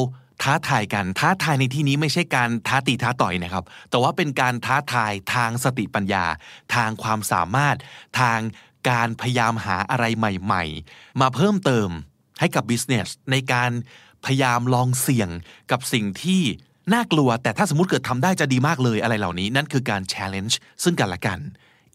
[0.44, 6.26] ท้าทายกัน ท้าทายในที่นี้ไม่ใช่การท้าตีท้าต่อยนะครับ แต่ว่าเป็นการท้าทายทางสติปัญญา
[6.76, 7.78] ทางความสามารถ
[8.20, 8.40] ทาง
[8.90, 11.90] การพยายามหาอะไรใหม่ๆ มาเพิ่มเติม
[12.40, 13.72] ให้กับ business ในการ
[14.26, 15.30] พยายามลองเสี่ยง
[15.72, 16.42] กับสิ่งที่
[16.94, 21.40] น่ากลัว แต่ถ้าสมมติเกิดทำได้จะดีมากเลยอะไรเหล่านี้ นั่นคือการ challenge ซึ่งกันและกัน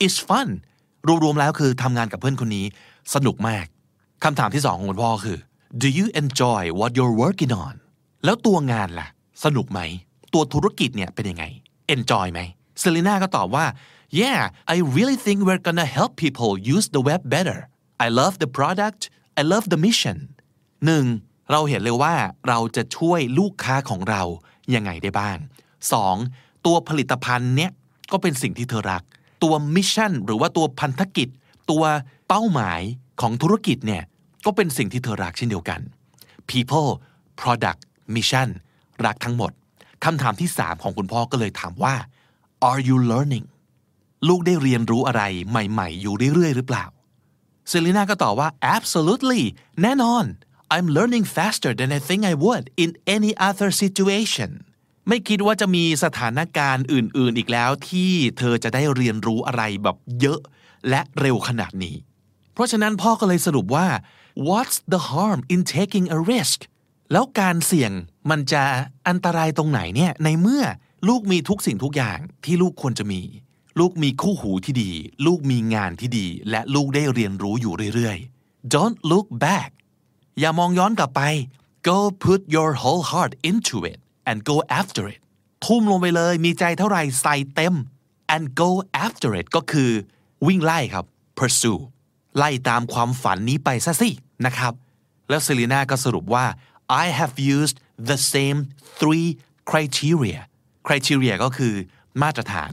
[0.04, 0.48] it's fun
[1.24, 2.66] รวมๆแล้วคือทำงานกับเพื่อนคนนี้
[3.14, 3.66] สนุกมาก
[4.24, 5.38] คำถามที่สองของคุณพ่อคือ
[5.82, 7.74] do you enjoy what you're working on
[8.24, 9.08] แล้วตัวงานล่ะ
[9.44, 9.80] สนุกไหม
[10.34, 11.44] ตัวธุรกิจเนี่ยเป็นยังไง
[11.94, 12.40] enjoy ไหม
[12.80, 13.66] เซเลน่าก็ตอบว่า
[14.20, 14.40] yeah
[14.74, 17.58] I really think we're gonna help people use the web better
[18.06, 19.00] I love the product
[19.40, 20.18] I love the mission
[20.86, 21.04] หนึ่ง
[21.52, 22.14] เราเห็นเลยว่า
[22.48, 24.22] เราจะช่วยลูกค้าของเรา
[24.74, 25.36] ยังไงได้บ้าง
[26.02, 26.66] 2.
[26.66, 27.70] ตัวผลิตภัณฑ์เนี้ย
[28.12, 29.02] ก็เป็นสิ่งที่เธอรัก
[29.42, 31.28] ตัวมิชชั่นหรือว่าตัวพันธกิจ
[31.70, 31.84] ตัว
[32.28, 32.80] เป้าหมาย
[33.20, 34.02] ของธุรกิจเนี่ย
[34.44, 35.80] ก็เป็นสิ่งที่เธอรักเช่นเดียวกัน
[36.50, 36.90] people
[37.40, 37.80] product
[38.14, 38.48] mission
[39.06, 39.52] รักทั้งหมด
[40.04, 41.94] คำถามที่ 3 ของคุณพ่อก็เลยถามว่า
[42.70, 43.46] are you learning
[44.28, 46.84] ลูกได้เรียนรู้อะไรใหม่ ๆ อยู่เรื่อย ๆ หรือเปล่า
[47.68, 49.42] เซรีน่าก็ตอบว่า absolutely
[49.82, 50.24] แน่นอน
[50.74, 54.50] I'm learning faster than I think I would in any other situation
[55.08, 60.40] ไม่คิดว่าจะมีสถานการณ์อื่น ๆ อีกแล้วที่เธอจะได้เรียนรู้อะไรแบบเยอะ
[60.88, 61.96] และเร็วขนาดนี้
[62.54, 63.86] เพราะฉะนั้นพ่อก็เลยสรุปว่า
[64.48, 66.58] what's the harm in taking a risk
[67.12, 67.92] แล้วการเสี่ยง
[68.30, 68.62] มันจะ
[69.08, 70.64] อันตรายตรงไหนเนี่ยในเมื่อ
[71.08, 73.22] ลูกมีทุกสิ่งทุกอย่างที่ลูกควรจะมี
[73.78, 74.92] ลูกมีคู่หูที่ดี
[75.26, 79.70] ลูกมีงานที่ดี และลูกได้เรียนรู้อยู่เรื่อยๆ don't look back
[80.40, 81.22] อย่ามองย้อนกลับไป
[81.88, 85.20] go put your whole heart into it and go after it
[85.64, 87.74] ทุ่มลงไปเลยมีใจเท่าไหร่ใส่เต็ม
[88.34, 88.70] and go
[89.06, 89.90] after it ก็คือ
[90.46, 91.04] วิ่งไล่ครับ
[91.38, 91.80] pursue
[92.36, 94.10] ไล่ตามความฝันนี้ไปซะสิ
[94.46, 94.72] นะครับ
[95.28, 96.46] แล้วเซรีนาก็สรุปว่า
[97.02, 97.76] I have used
[98.10, 98.58] the same
[99.00, 99.28] three
[99.70, 100.40] criteria
[100.86, 101.74] criteria ก็คือ
[102.22, 102.72] มาตรฐาน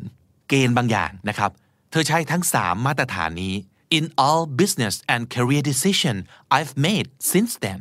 [0.50, 1.52] เกณฑ์บางอย่างนะครับ
[1.92, 3.54] เธอใช้ทั้ง 3 มาตรฐานนี้
[3.98, 6.16] in all business and career decision
[6.56, 7.80] I've made since then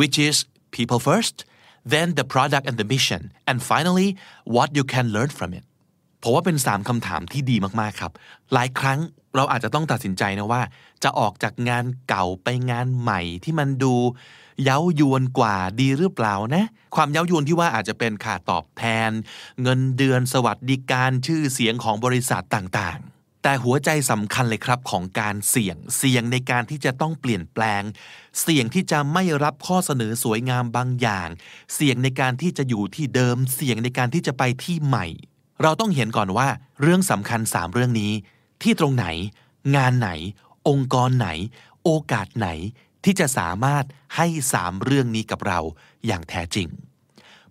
[0.00, 0.36] which is
[0.76, 1.36] people first
[1.94, 4.08] then the product and the mission and finally
[4.56, 5.64] what you can learn from it
[6.22, 8.12] ผมว่าเป็น 3คำถามที่ดีมาก ๆ ครับ
[8.54, 8.98] หลายครั้ง
[9.36, 10.62] เราอาจจะต้องตัดสินใจนะว่า
[11.02, 13.94] จะออกจากงานเก่าไปงานใหม่ที่มันดู
[14.64, 19.10] เย้ายวนกว่าดีหรือเปล่านะ ความเย้ายวนที่ว่าอาจจะเป็นค่าตอบแทน
[19.62, 27.82] เงินเดือนสวัสดิการชื่อเสียงของบริษัทต่างๆ แต่หัวใจสำคัญเลยครับของการเสี่ยง เสี่ยงในการที่จะต้องเปลี่ยนแปลง
[28.42, 31.28] เสี่ยงที่จะไม่รับข้อเสนอสวยงามบางอย่าง
[31.74, 35.06] เสี่ยงในการที่จะอยู่ที่เดิม เสี่ยงในการที่จะไปที่ใหม่
[35.62, 36.48] เราต้องเห็นก่อนว่า
[36.82, 38.12] เรื่องสำคัญ3เรื่องนี้
[38.62, 39.06] ที่ตรงไหน
[39.76, 40.10] งานไหน
[40.68, 41.28] องค์กรไหน
[41.84, 42.48] โอกาสไหน
[43.04, 43.84] ที่จะสามารถ
[44.16, 44.26] ให้
[44.56, 45.60] 3เรื่องนี้กับเรา
[46.06, 46.68] อย่างแท้จริง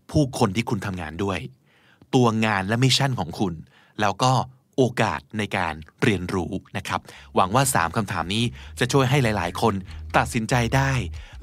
[0.09, 1.39] ผู้คนที่คุณทำงานด้วย
[2.13, 3.53] ตัวงานและมิชชั่นของคุณ
[4.01, 4.33] แล้วก็
[4.77, 5.73] โอกาสในการ
[6.03, 6.99] เรียนรู้นะครับ
[7.35, 8.43] หวังว่า 3คำถามนี้
[8.79, 9.73] จะช่วยให้หลาย ๆ คน
[10.17, 10.91] ตัดสินใจได้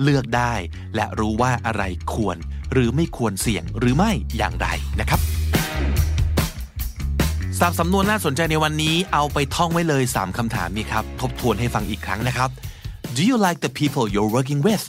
[0.03, 0.53] เลือกได้
[0.95, 1.82] และรู้ว่าอะไร
[2.12, 2.37] ควร
[2.72, 4.68] หรือไม่ควรเสี่ยงหรือไม่อย่างไร
[5.01, 5.20] นะครับ
[7.61, 12.51] สามสำนวนน่าสนใจในวันนี้เอาไปท่องไว้เลย 3คำถามนี้ครับ ทบทวนให้ฟังอีกครั้งนะครับ
[13.16, 14.85] Do you like the people you're working with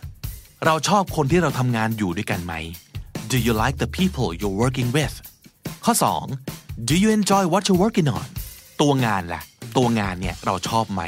[0.66, 2.54] เราชอบคนที่เราทำงานอยู่ด้วยกันไหม
[3.32, 5.16] Do you like the people you're working with
[5.86, 5.94] ข้อ
[6.28, 8.28] 2 Do you enjoy what you're working on
[8.82, 9.42] ตัวงานล่ะ
[9.78, 11.02] ตัวงานเนี่ยเราชอบไหม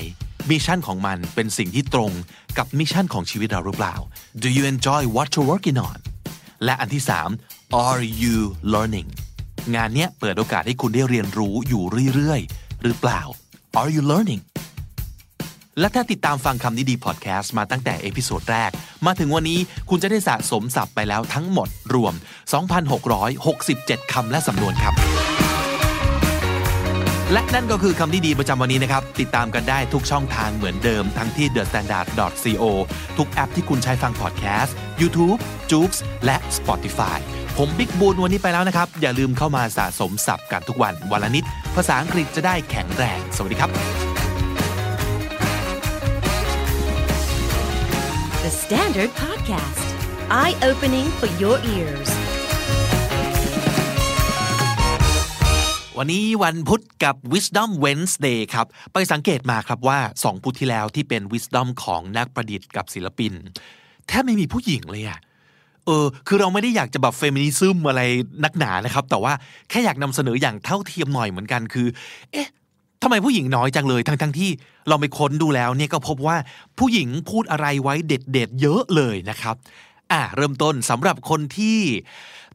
[0.50, 2.12] mission ของมันเป็นสิ่งที่ตรง
[2.58, 3.96] กับ mission ของชีวิตเราหรือเปล่า
[4.44, 6.00] Do you enjoy what you're working on
[6.64, 7.04] และอันที่
[7.44, 8.38] 3 Are you
[8.74, 9.10] learning
[9.76, 11.84] งานเนี้ยเปิดโอกาสให้คุณได้เรียนรู้อยู่
[12.16, 13.22] เรื่อยๆ หรือเปล่า
[13.80, 14.42] Are you learning
[15.80, 18.72] และถ้าติดตามฟังคำนี้ดีพอดแคสต์มาตั้งแต่ episode แรก
[19.06, 19.60] มาถึงวันนี้
[19.90, 22.14] คุณจะได้สะสมศัพท์ไปแล้วทั้งหมดรวม
[23.34, 24.96] 2,667 คำและสำนวนครับ
[27.32, 32.64] และนั่นก็คือคำที่ดีประจำวันนี้นะครับ ติดตามกันได้ทุกช่องทางเหมือนเดิม ทั้งที่ thestandard.co
[33.18, 35.40] ทุกแอปที่คุณใช้ฟังพอดแคสต์ YouTube,
[35.72, 35.92] j o o x
[36.26, 37.20] และ Spotify
[37.58, 41.44] ผมบิ๊กบูนวันนี้ไปแล้วนะครับ อย่าลืมเข้ามาสะสมศัพท์กันทุกวันวันละนิด
[41.76, 43.70] ภาษาอังกฤษจะได้แข็งแรง สวัสดีครับ
[48.44, 49.88] The Standard Podcast,
[50.42, 52.27] eye opening for your ears.
[56.00, 63.34] วันนี้วันพุธกับ Wisdom Wednesday ครับ ไปสังเกตมาครับว่า 2 พุธที่แล้วที่เป็น Wisdom ของนักประดิษฐ์กับศิลปิน
[64.08, 65.20] แทบไม่มีผู้หญิงเลยอะ
[65.86, 68.02] เออ คือเราไม่ได้อยากจะแบบเฟมินิซึมอะไร
[68.44, 69.34] นักหนานะครับ แต่ว่า
[69.70, 71.88] แค่อยากนำเสนออย่างเท่าเทียมหน่อยเหมือนกันคือ
[72.32, 72.50] เอ๊ะ
[73.04, 74.50] ทำไมผู้หญิงน้อยจังเลย ทั้งทั้งที่
[74.88, 76.38] เราไปค้นดูแล้วเนี่ยก็พบว่า
[76.80, 79.56] ผู้หญิงพูดอะไรไว้เด็ดเด็ดๆเยอะเลยนะครับ
[80.12, 81.80] อะเริ่มต้นสำหรับคนที่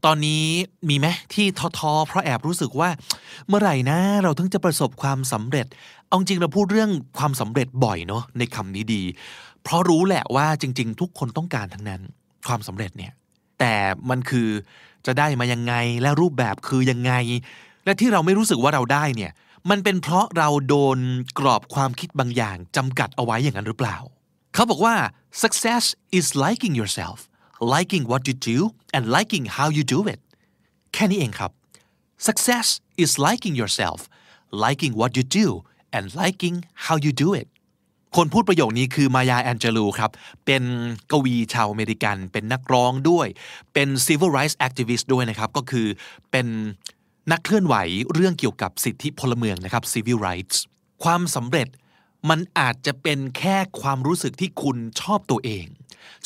[0.04, 0.44] ตอนนี้
[0.88, 1.46] มีไหมที่
[1.78, 2.90] ท้อๆเพราะแอบรู้สึกว่า
[3.48, 5.66] เมื่อไหร่นะ เราถึงจะประสบความสำเร็จ
[6.06, 9.02] เอาจริงเราพูดเรื่องความสำเร็จบ่อยเนาะในคำนี้ดี
[9.62, 12.00] เพราะรู้แหละว่าจริง ๆ ทุกคนต้องการทั้งนั้น
[12.46, 13.12] ความสำเร็จเนี่ย
[13.58, 13.74] แต่
[14.10, 14.48] มันคือ
[15.06, 17.12] จะได้มายังไงและรูปแบบคือยังไง
[17.84, 19.32] และที่เราไม่รู้สึกว่าเราได้เนี่ย
[19.70, 20.98] มันเป็นเพราะเราโดน
[21.38, 23.96] กรอบความคิดบางอย่างจำกัดเอาไว้อย่างนั้นหรือเปล่า
[24.54, 24.94] เขาบอกว่า
[25.42, 25.84] success
[26.18, 27.18] is liking yourself
[27.74, 28.58] liking what you do
[28.94, 30.20] and liking how you do it
[30.92, 31.50] แค่นี้เองครับ
[32.28, 32.66] success
[33.02, 33.98] is liking yourself
[34.64, 35.46] liking what you do
[35.96, 36.56] and liking
[36.86, 37.46] how you do it
[38.16, 40.10] คนพูดประโยคนี้คือมายาแอนเจลูครับ
[40.46, 40.62] เป็น
[41.10, 43.26] กวีชาวอเมริกัน เป็นนักร้องด้วย
[43.72, 45.86] เป็น civil rights activist ด้วยนะครับ ก็คือ
[46.30, 46.46] เป็น
[47.32, 47.74] นักเคลื่อนไหว
[48.12, 50.56] เรื่องเกี่ยวกับสิทธิพลเมืองนะครับ civil rights
[51.04, 51.68] ความสำเร็จ
[52.30, 55.64] มันอาจจะเป็นแค่ความรู้สึกที่คุณชอบตัวเอง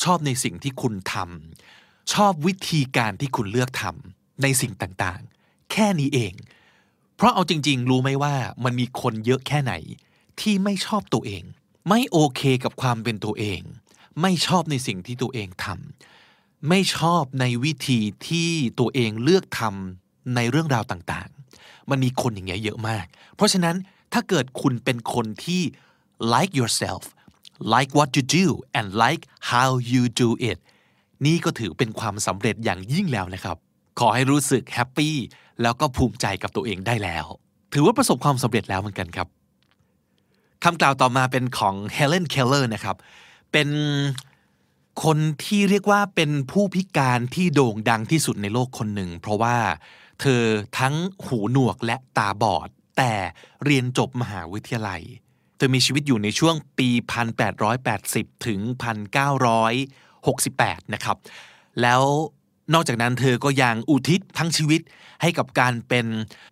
[0.03, 6.33] ชอบในสิ่งที่คุณทำชอบวิธีการที่คุณเลือกทำในสิ่งต่างๆ แค่นี้เอง
[7.15, 9.73] เพราะเอาจริง ๆ รู้ไหมว่ามันมีคนเยอะแค่ไหน
[10.39, 11.43] ที่ไม่ชอบตัวเอง
[11.89, 13.61] ไม่โอเคกับความเป็นตัวเอง
[14.21, 18.49] ไม่ชอบในสิ่งที่ตัวเองทำไม่ชอบในวิธีที่
[18.79, 23.05] ตัวเองเลือกทำในเรื่องราวต่างๆ มันมีคนอย่างเงี้ยเยอะมาก
[23.35, 23.75] เพราะฉะนั้น
[24.13, 25.61] ถ้าเกิดคุณเป็นคนที่
[26.33, 27.03] like yourself
[27.73, 28.47] like what you do
[28.77, 30.57] and like how you do it
[31.25, 33.57] นี่ก็ถือเป็นความสำเร็จอย่างยิ่งแล้วนะครับ
[33.99, 35.15] ขอให้รู้สึก happy
[35.61, 37.25] แล้วก็ภูมิใจกับตัวเองได้แล้ว
[37.73, 39.27] ถือว่าประสบความสำเร็จแล้วเหมือนกันครับ
[40.63, 42.95] คำกล่าวต่อมาเป็นของเฮเลนเคลเลอร์นะครับ
[43.51, 43.69] เป็น
[45.03, 49.57] คนที่เรียกว่าเป็นผู้พิการที่โด่งดังที่สุดในโลกคนหนึ่ง เพราะว่า
[50.21, 50.41] เธอ
[50.79, 50.95] ทั้ง
[51.25, 53.13] หูหนวกและตาบอด แต่
[53.65, 55.01] เรียนจบมหาวิทยาลัย
[55.57, 56.89] เธอมีชีวิตอยู่ในช่วงปี
[57.67, 58.59] 1880 ถึง
[60.17, 61.17] 1968 นะครับ
[61.81, 62.01] แล้ว
[62.73, 64.81] นอกจากนั้นเธอก็ยังอุทิศทั้งชีวิต
[65.21, 66.05] ให้กับการเป็น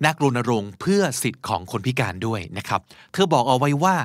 [0.06, 2.82] นักรณรงค์เพื่อสิทธิ์ของคนพิการด้วยนะครับ
[3.14, 3.96] เธอบอกเอาไว้ว่า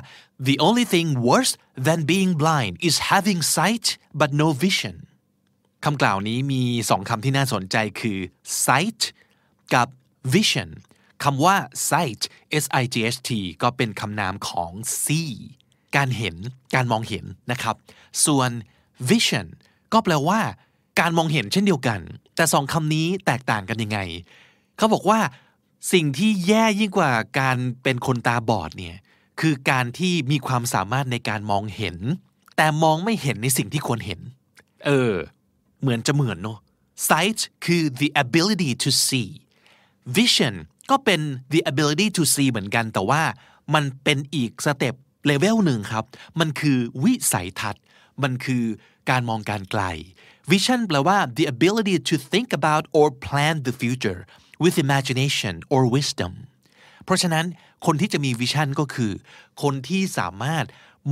[0.47, 1.53] the only thing worse
[1.87, 3.85] than being blind is having sight
[4.19, 4.95] but no vision
[5.85, 8.17] คำกล่าวนี้มีสองคำที่น่าสนใจคือ
[8.65, 9.01] sight
[9.73, 9.87] กับ
[10.33, 10.69] vision
[11.23, 11.55] คำว่า
[11.89, 12.21] sight
[12.63, 14.71] s i g h t ก็เป็นคำนามของ
[15.03, 15.31] see
[15.95, 16.35] การเห็น
[16.75, 17.75] การมองเห็นนะครับ
[18.25, 18.49] ส่วน
[19.09, 19.47] vision
[19.93, 20.39] ก็แปลว่า
[20.99, 21.99] การมองเห็นเช่นเดียวกัน
[22.35, 23.99] แต่สองคำนี้แตกต่างกันยังไง
[24.77, 25.19] เขาบอกว่า
[25.93, 28.97] สิ่งที่แย่ยิ่งกว่าการเป็นคนตาบอดเนี่ย
[29.39, 31.97] คือการที่มีความสามารถในการมองเห็น
[32.57, 34.19] แต่มองไม่เห็นในสิ่งที่ควรเห็น
[34.85, 35.13] เออ
[35.81, 36.59] เหมือนจะเหมือนเนาะ
[37.09, 39.29] sight คือ the ability to see
[40.17, 40.55] vision
[40.91, 41.21] ก็เป็น
[41.53, 43.23] the ability to see เหมือนกัน แต่ว่า
[43.73, 46.05] มันเป็นอีก step level หนึ่งครับ
[46.39, 47.83] มันคือวิสัยทัศน์
[48.23, 48.63] มันคือ
[49.09, 49.83] การมองการไกล
[50.51, 54.21] vision แปลว่า the ability to think about or plan the future
[54.63, 56.31] with imagination or wisdom
[57.05, 57.45] เพราะฉะนั้น
[57.85, 59.11] คนที่จะมี vision ก็คือ
[59.61, 60.65] คนที่สามารถ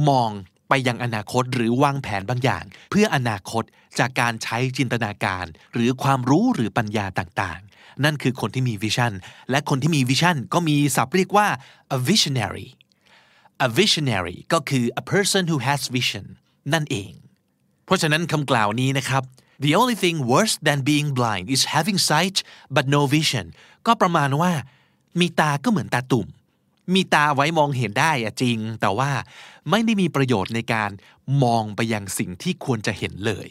[0.09, 0.29] มอง
[0.69, 3.63] ไปยังอนาคตหรือวางแผนบางอย่าง เพื่ออนาคต
[3.99, 7.61] จากการใช้จินตนาการ หรือความรู้หรือปัญญาต่าง
[8.03, 9.13] นั่นคือคนที่มีวิชั่น
[9.49, 11.47] และคนที่มีวิชั่นก็มีศัพท์เรียกว่า
[11.95, 12.67] a visionary
[13.65, 16.25] a visionary ก็คือ a person who has vision
[16.73, 17.11] นั่นเอง
[17.85, 19.23] เพราะฉะนั้นคำกล่าวนี้นะครับ
[19.65, 22.37] the only thing worse than being blind is having sight
[22.75, 23.45] but no vision
[23.87, 24.51] ก็ประมาณว่า
[25.19, 26.27] มีตาก็เหมือนตาตุ่ม
[26.93, 29.11] มีตาไว้มองเห็นได้อะจริง แต่ว่า
[29.69, 30.89] ไม่ได้มีประโยชน์ในการ
[31.43, 33.47] มองไปยังสิ่งที่ควรจะเห็นเลย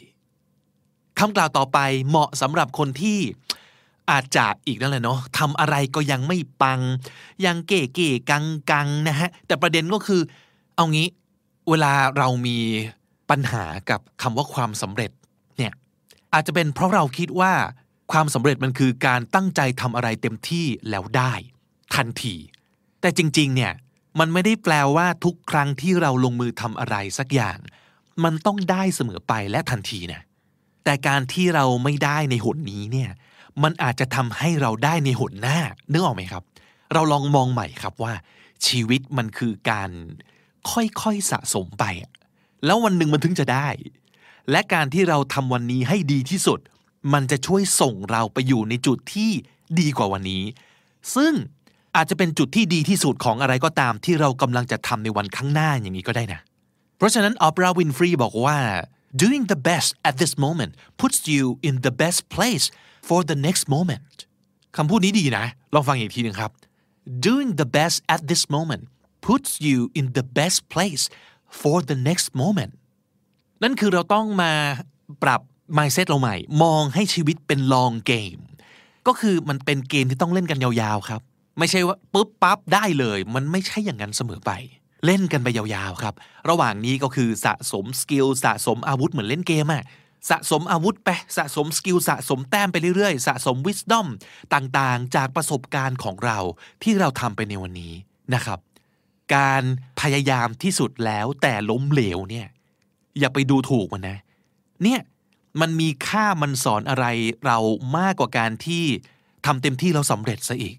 [1.19, 1.79] คำกล่าวต่อไป
[2.09, 3.19] เหมาะสำหรับคนที่
[4.11, 6.79] อาจจะอีกนั่นแหละเนาะทำอะไรก็ยังไม่ปัง
[7.45, 10.21] ยังเก๋เก๋กังกังนะฮะ แต่ประเด็นก็คือ
[10.75, 11.07] เอางี้
[11.69, 12.57] เวลาเรามี
[13.29, 15.11] ปัญหากับคำว่าความสำเร็จ
[15.57, 15.73] เนี่ย
[16.33, 17.53] อาจจะเป็นเพราะเราคิดว่า
[18.11, 21.33] ความสำเร็จมันคือการตั้งใจทำอะไรเต็มที่แล้วได้
[21.95, 22.35] ทันที
[23.01, 23.73] แต่จริง ๆ เนี่ย
[24.19, 27.57] มันไม่ได้แปลว่าทุกครั้งที่เราลงมือทำอะไรสักอย่าง
[28.23, 30.21] มันต้องได้เสมอไปและทันทีนะ
[30.83, 33.09] แต่การที่เราไม่ได้ในหนนี้เนี่ย
[33.63, 35.59] มันอาจจะทำให้เราได้ในหนหน้า
[35.91, 36.43] นึกออกไหมครับ
[36.93, 38.13] เราลองมองใหม่ครับว่า
[38.65, 39.89] ชีวิตมันคือการ
[40.71, 41.83] ค่อยๆสะสมไป
[42.65, 43.67] แล้ววันหนึ่งมันถึงจะได้
[44.51, 46.59] และการที่เราทำวันนี้ให้ดีที่สุด
[47.13, 49.31] มันจะช่วยส่งเราไปอยู่ในจุดที่
[49.79, 50.43] ดีกว่าวันนี้
[51.15, 51.33] ซึ่ง
[51.95, 56.39] อาจจะเป็นจุดที่ดีที่สุดของอะไรก็ตามที่เรากำลังจะทำในวันข้างหน้าอย่างนี้ก็ได้นะ
[56.97, 58.57] เพราะฉะนั้นออปราวินฟรีบอกว่า
[59.21, 62.65] doing the best at this moment puts you in the best place
[63.09, 64.15] for the next moment
[64.77, 66.51] คำพูดนี้ดีนะ ลองฟังอีกทีหนึ่งครับ
[67.27, 68.83] doing the best at this moment
[69.27, 71.03] puts you in the best place
[71.61, 72.71] for the next moment
[73.63, 74.53] นั่นคือเราต้องมา
[75.23, 75.41] ปรับ
[75.77, 78.41] mindset เราใหม่ มองให้ชีวิตเป็น long game
[79.07, 81.21] ก็คือมันเป็นเกมที่ต้องเล่นกันยาวๆครับ
[81.59, 84.51] ไม่ใช่ว่าปุ๊บปั๊บได้เลย มันไม่ใช่อย่างนั้นเสมอไป
[85.05, 86.13] เล่นกันไปยาวๆครับ
[86.49, 89.83] ระหว่างนี้ก็คือสะสม skill สะสมอาวุธเหมือนเล่นเกมอะ
[90.29, 94.07] สะสมอาวุธไปสะสม skill สะสมแต้มไปเรื่อยๆ สะสม wisdom
[94.53, 96.37] ต่างๆ จากประสบการณ์ของเรา
[96.83, 97.93] ที่เราทำไปในวันนี้
[98.33, 98.59] นะครับ
[99.35, 99.63] การ
[100.01, 102.47] พยายามที่สุดแล้วแต่ล้มเหลวเนี่ย
[103.19, 104.17] อย่าไปดูถูกมันนะ
[104.83, 105.01] เนี่ย
[105.61, 107.05] มันมีค่ามันสอนอะไร
[107.45, 107.57] เรา
[107.97, 108.83] มากกว่าการที่
[109.45, 110.75] ทำเต็มที่แล้วสำเร็จซะอีก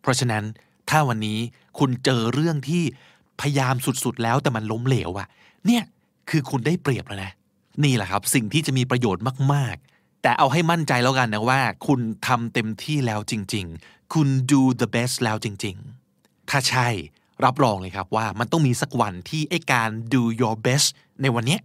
[0.00, 0.44] เพราะฉะนั้น
[0.90, 1.38] ถ้าวันนี้
[1.78, 2.82] คุณเจอเรื่องที่
[3.40, 3.74] พยายาม
[4.04, 5.28] สุดๆแล้วแต่มันล้มเหลวอะ
[5.66, 5.82] เนี่ย
[6.30, 7.32] คือคุณได้เปรียบแล้วนะ
[7.84, 15.76] นี่แหละครับ สิ่งที่จะมีประโยชน์มากๆ แต่เอาให้มั่นใจแล้วกันนะว่า คุณทำเต็มที่แล้วจริง ๆ คุณ do the best แล้วจริง
[16.12, 16.88] ๆ ถ้าใช่
[17.44, 20.88] รับรองเลยครับว่ามันต้องมีสักวันที่ไอ้การ do your best
[21.22, 21.58] ในวันนี้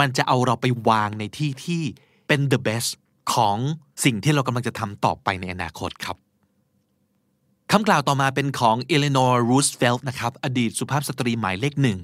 [0.00, 1.82] มันจะเอาเราไปวางในที่ที่
[2.26, 2.90] เป็น the best
[3.34, 3.56] ของ
[4.04, 6.16] สิ่งที่เรากำลังจะทำต่อไปในอนาคตครับ
[7.72, 11.98] คำกล่าวต่อมาเป็นของเอเลนอร์รูสเฟลต์นะครับ อดีตสุภาพสตรีหมายเลขหนึ่ง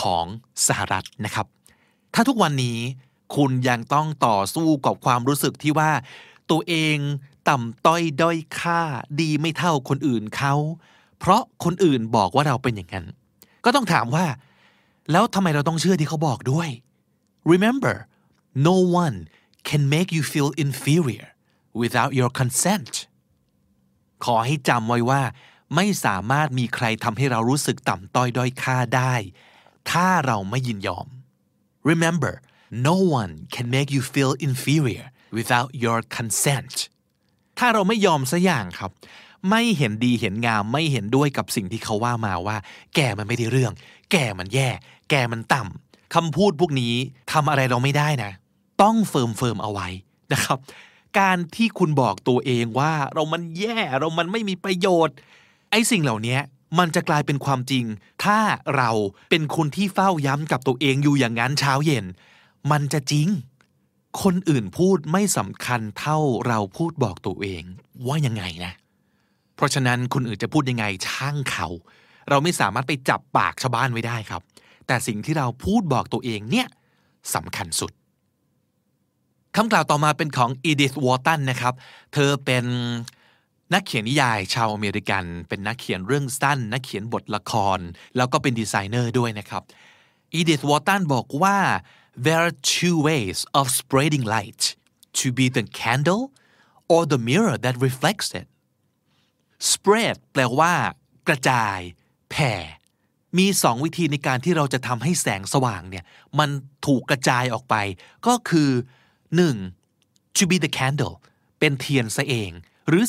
[0.00, 0.24] ของ
[0.66, 1.46] สหรัฐนะครับ
[2.14, 2.78] ถ้าทุกวันนี้
[3.36, 5.90] คุณยังต้องต่อสู้กับความรู้สึกที่ว่า
[6.50, 6.96] ตัวเอง
[7.48, 8.80] ต่ำต้อยด้อยค่า
[9.20, 10.54] ดีไม่เท่าคนอื่นเขา
[11.18, 13.06] เพราะคนอื่นบอกว่าเราเป็นอย่างนั้น
[13.64, 14.26] ก็ต้องถามว่า
[15.12, 16.68] แล้วทำไมเราต้องเชื่อที่เขาบอกด้วย
[17.52, 17.94] remember
[18.68, 19.16] no one
[19.68, 21.26] can make you feel inferior
[21.80, 22.92] without your consent
[24.24, 25.22] ขอให้จำไว้ว่า
[25.76, 29.14] ไม่สามารถมีใครทำให้เรารู้สึกต่ำต้อยด้อยค่าได้
[29.90, 31.06] ถ้าเราไม่ยินยอม
[31.90, 32.32] remember
[32.90, 35.06] no one can make you feel inferior
[35.38, 36.74] without your consent
[37.58, 38.90] ถ้าเราไม่ยอมสักอย่างครับ
[39.50, 42.56] ไม่เห็นดีเห็นงามไม่เห็นด้วยกับสิ่งที่เขาว่ามาว่า
[42.94, 43.72] แกมันไม่ได้เรื่อง
[44.12, 44.68] แกมันแย่
[45.10, 46.94] แกมันต่ำคำพูดพวกนี้
[47.32, 48.32] ทำอะไรเราไม่ได้นะ
[48.82, 49.88] ต้อง firm firm เอาไว้
[50.32, 50.58] นะครับ
[51.18, 55.16] การที่คุณบอกตัวเองว่าเรามันแย่เรามันไม่มีประโยชน์
[55.70, 56.38] ไอ้สิ่งเหล่านี้
[56.78, 57.84] มันจะกลายเป็นความจริง
[58.24, 58.38] ถ้า
[58.76, 58.90] เรา
[59.30, 62.06] เป็นคนที่เฝ้าย้ำกับตัวเองอยู่อย่างนั้นเช้าเย็น
[62.70, 63.28] มันจะจริง
[64.22, 67.62] คนอื่นพูดไม่สำคัญเท่าเราพูดบอกตัวเอง
[68.06, 68.72] ว่ายังไงนะ
[69.54, 71.68] เพราะฉะนั้นคนอื่นจะพูดยังไงช่างเขา
[72.28, 74.42] เราไม่สามารถไปจับปากชาวบ้านไว้ได้ครับ
[74.86, 76.66] แต่สิ่งที่เราพูดบอกตัวเองเนี่ย
[77.34, 77.92] สำคัญสุด
[79.56, 81.74] คำกล่าวต่อมาเป็นของอีดิธวอร์ตันนะครับ
[82.14, 82.64] เธอเป็น
[83.72, 87.78] นักเขียนนิยายชาวอเมริกัน เป็นนักเขียนเรื่องสั้น นักเขียนบทละคร
[88.16, 89.62] แล้วก็เป็นดีไซเนอร์ด้วยนะครับ
[90.34, 91.58] อีดิธวอร์ตันบอกว่า
[92.24, 94.62] there are two ways of spreading light
[95.18, 96.24] to be the candle
[96.92, 98.46] or the mirror that reflects it
[99.72, 100.72] spread แปลว่า
[101.28, 101.78] กระจาย
[102.30, 102.54] แผ่
[103.38, 106.04] มีสองวิธีในการที่เราจะทำให้แสงสว่างเนี่ย
[106.38, 106.50] มัน
[106.86, 107.74] ถูกกระจายออกไป
[108.26, 108.70] ก็คือ
[109.58, 110.36] 1.
[110.36, 111.14] to be the candle
[111.58, 112.52] เป็นเทียนซะเอง
[112.88, 113.04] หรือ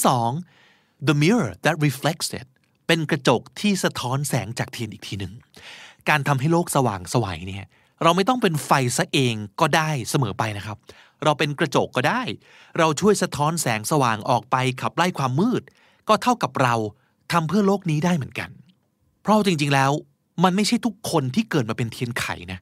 [0.52, 1.08] 2.
[1.08, 2.48] the mirror that reflects it
[2.88, 5.34] เป็นกระจกที่สะท้อนแสงจากเทียนอีกทีหนึ่ง
[6.10, 7.66] การทำให้โลกสว่างสวัยเนี่ย
[8.04, 10.78] เราไม่ต้องเป็นไฟซะเองก็ได้เสมอไปนะครับ
[11.24, 12.22] เราเป็นกระจกก็ได้
[12.78, 15.64] เราช่วยสะท้อนแสงสว่างออกไปขับไล่ความมืด
[16.08, 16.76] ก็เท่ากับเรา
[17.32, 18.50] ทำเพื่อโลกนี้ได้เหมือนกัน
[19.22, 19.92] เพราะจริงๆแล้ว
[20.44, 22.60] มันไม่ใช่ทุกคนที่เกิดมาเป็นเทียนไขนะ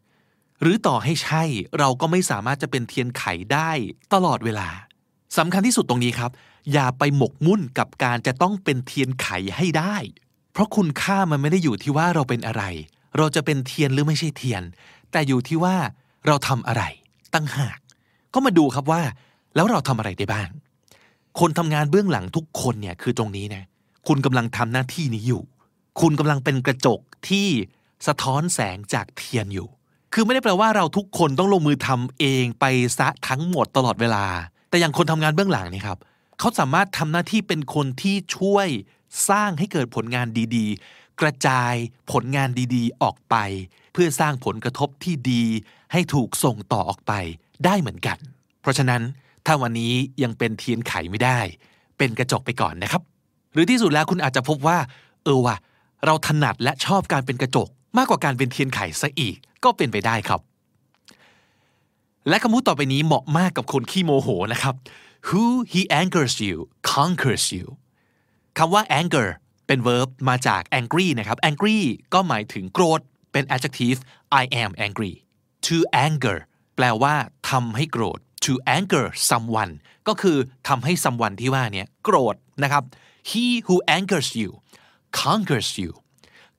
[0.62, 1.44] หรือต่อให้ใช่
[1.80, 3.72] เราก็ไม่สามารถจะเป็นเทียนไขได้
[4.14, 4.70] ตลอดเวลา
[5.38, 6.32] สำคัญที่สุดตรงนี้ครับ
[6.74, 9.96] อย่าไปหมกมุ่นกับการจะต้องเป็นเทียนไขให้ได้
[10.54, 12.64] เพราะคุณค่ามันไม่ได้อยู่ที่ว่าเราเป็นอะไร
[13.18, 14.64] เราจะเป็นเทียนหรือไม่ใช่เทียน
[15.12, 15.76] แต่อยู่ที่ว่า
[16.28, 16.84] เราทำอะไร
[17.34, 17.80] ตั้งหาก
[18.34, 19.02] ก็มาดูครับว่า
[19.56, 20.50] แล้วเราทำอะไรได้บ้าง
[21.40, 23.64] คนทำงานเบื้องหลังทุกคนเนี่ยคือตรงนี้นะ
[24.08, 25.44] คุณกำลังทำหน้าที่นี้อยู่
[26.02, 27.00] คุณกำลังเป็นกระจก
[27.30, 27.48] ที่
[28.08, 29.68] สะท้อนแสงจากเทียนอยู่
[30.14, 32.66] คือไม่ได้แปลว่าเราทุกคนต้องลงมือทำเองไป
[32.98, 34.26] ซะทั้งหมดตลอดเวลา
[34.70, 35.98] แต่อย่างคนทำงานเบื้องหลังนี่ครับ
[36.42, 38.68] เขาสามารถทำหน้าที่เป็นคนที่ช่วย
[39.30, 41.74] สร้างให้เกิดผลงานดีๆ กระจาย
[42.12, 43.36] ผลงานดีๆ ออกไป
[43.94, 45.44] เพื่อสร้างผลกระทบที่ดี
[45.92, 47.14] ให้ถูกส่งต่อออกไป
[47.66, 48.18] ได้เหมือนกัน
[48.62, 49.02] เพราะฉะนั้น
[49.46, 51.40] ถ้าวันนี้ยังเป็นเทียนไขไม่ได้
[51.98, 53.02] เป็นกระจกไปก่อนนะครับ
[53.54, 54.78] หรือที่สุดแล้วคุณอาจจะพบว่า
[55.24, 55.58] เออว่ะ
[56.06, 57.68] เราถนัดและชอบการเป็นกระจก
[57.98, 60.40] มากกว่าการเป็นเทียนไขซะอีกก็เป็นไปได้ครับ
[62.30, 64.76] และคำพูดต่อไปนี้เหมาะมากกับคนขี้โมโหนะครับ
[65.28, 66.58] who he angers you
[66.94, 67.66] conquers you
[68.58, 69.28] คำว่า anger
[69.68, 71.80] เป็น verb มาจาก angry นะครับ angry
[72.14, 73.02] ก็หมายถึงโกรธ
[73.32, 74.00] เป็น adjective
[74.42, 75.14] I am angry
[75.68, 75.76] to
[76.08, 76.38] anger
[76.76, 77.16] แปลว่า
[77.50, 79.74] ทำให้โกรธ to anger someone
[80.08, 82.84] ก็คือทำให้ someone ที่ว่าเนี่ยโกรธนะครับ
[83.30, 84.50] he who angers you
[85.20, 85.92] conquers you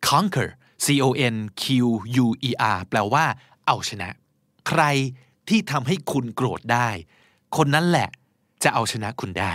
[0.08, 0.48] conquer
[0.84, 1.64] c o n q
[2.24, 3.24] u e r แปลว่า
[3.66, 4.08] เอาชนะ
[4.68, 4.82] ใคร
[5.48, 6.88] ที่ทำให้คุณโกรธได้
[7.56, 8.08] คนนั้นแหละ
[8.62, 9.52] จะเอาชนะคุณได้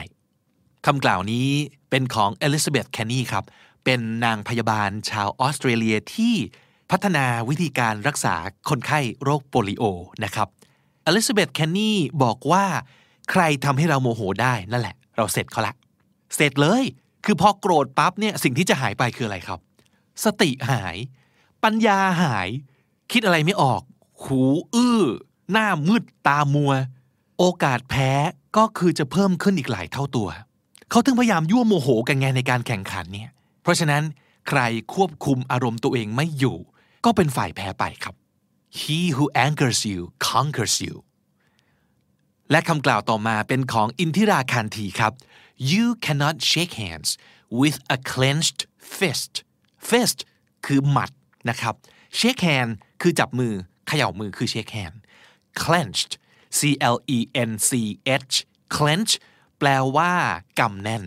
[0.85, 1.49] คำกล่าวนี้
[1.89, 3.45] เป็นของเอลิซาเบธแคนนีครับ
[3.83, 6.35] เป็นนางพยาบาลชาวออสเตรเลียที่
[6.91, 8.35] พัฒนาวิธีการรักษา
[8.69, 9.83] คนไข้โรคโปลิโอ
[10.23, 10.47] นะครับ
[11.05, 11.93] อลิซาเบธแคนนี
[12.23, 12.65] บอกว่า
[13.31, 15.73] ใครทำให้เราโมโหได้นั่นแหละ เราเสร็จเขาละ
[16.35, 16.83] เสร็จเลย
[17.25, 19.59] คือพอโกรธปั๊บเนี่ยสิ่งที่จะหายไปคืออะไรครับ
[20.23, 20.97] สติหาย
[21.63, 22.47] ปัญญาหาย
[23.11, 23.81] คิดอะไรไม่ออก
[24.23, 24.41] หู
[24.73, 25.01] อื้อ
[25.51, 26.73] หน้ามืดตามัว
[27.37, 28.11] โอกาสแพ้
[28.57, 30.27] ก็คือจะเพิ่มขึ้นอีกหลายเท่าตัว
[30.89, 33.29] เขาถึงพยายามยั่วโมโหกันไงในการแข่งขันเนี่ย
[33.61, 34.03] เพราะฉะนั้น
[34.49, 34.59] ใคร
[34.93, 36.57] ควบคุมอารมณ์ตัวเองไม่อยู่
[37.05, 38.15] ก็เป็นฝ่ายแพ้ไปครับ
[38.79, 40.95] he who anchors you conquers you
[42.51, 45.13] และคำกล่าวต่อมาเป็นของอินทิราคารทีครับ
[45.71, 47.09] you cannot shake hands
[47.59, 48.61] with a clenched
[48.97, 49.33] fist
[49.89, 50.19] fist
[50.65, 51.11] คือหมัด
[51.49, 51.75] นะครับ
[52.19, 52.71] shake hand
[53.01, 53.53] คือจับมือ
[53.87, 54.95] เขย่ามือคือ shake hand
[55.63, 56.13] clenched
[56.59, 56.61] c
[56.93, 57.19] l e
[57.49, 57.71] n c
[58.21, 58.35] h
[58.75, 59.11] clench
[59.59, 60.11] แปลว่า
[60.59, 61.03] กำแน่น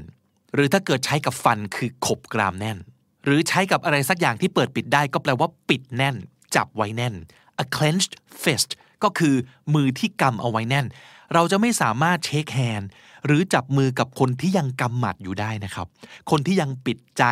[0.54, 2.78] หรือถ้าเกิดใช้กับฟันคือขบกรามแน่น
[3.24, 6.16] หรือใช้กับอะไรสักอย่างที่เปิดปิดได้ก็แปลว่าปิดแน่น
[6.56, 7.14] จับไว้แน่น
[7.62, 8.70] a clenched fist
[9.02, 9.34] ก็คือ
[9.74, 10.86] มือที่กำเอาไว้แน่น
[11.34, 12.90] เราจะไม่สามารถเช็คแฮนด์
[13.26, 15.86] หรือจับมือกับคนที่ยังกำหมัดอยู่ได้นะครับ
[16.30, 17.24] คนที่ยังปิดใจ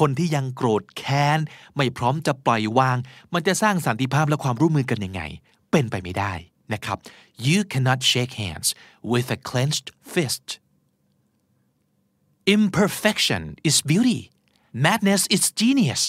[0.00, 1.38] คนที่ยังโกรธแค้น
[1.76, 2.96] ไม่พร้อมจะปล่อยวาง
[3.34, 5.22] มันจะสร้างสันติภาพและความร่วมมือกันยังไง
[5.70, 6.32] เป็นไปไม่ได้
[6.74, 6.98] นะครับ
[7.48, 8.68] you cannot shake hands
[9.12, 10.46] with a clenched fist
[12.54, 14.20] imperfection is beauty
[14.86, 16.02] madness is genius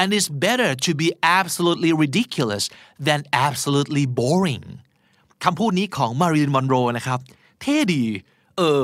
[0.00, 1.08] and it's better to be
[1.40, 2.64] absolutely ridiculous
[3.06, 4.64] than absolutely boring
[5.44, 7.18] คำพูดนี้ของมาริลมอนโรนะครับ
[7.60, 8.04] เท่ดี
[8.56, 8.80] เออ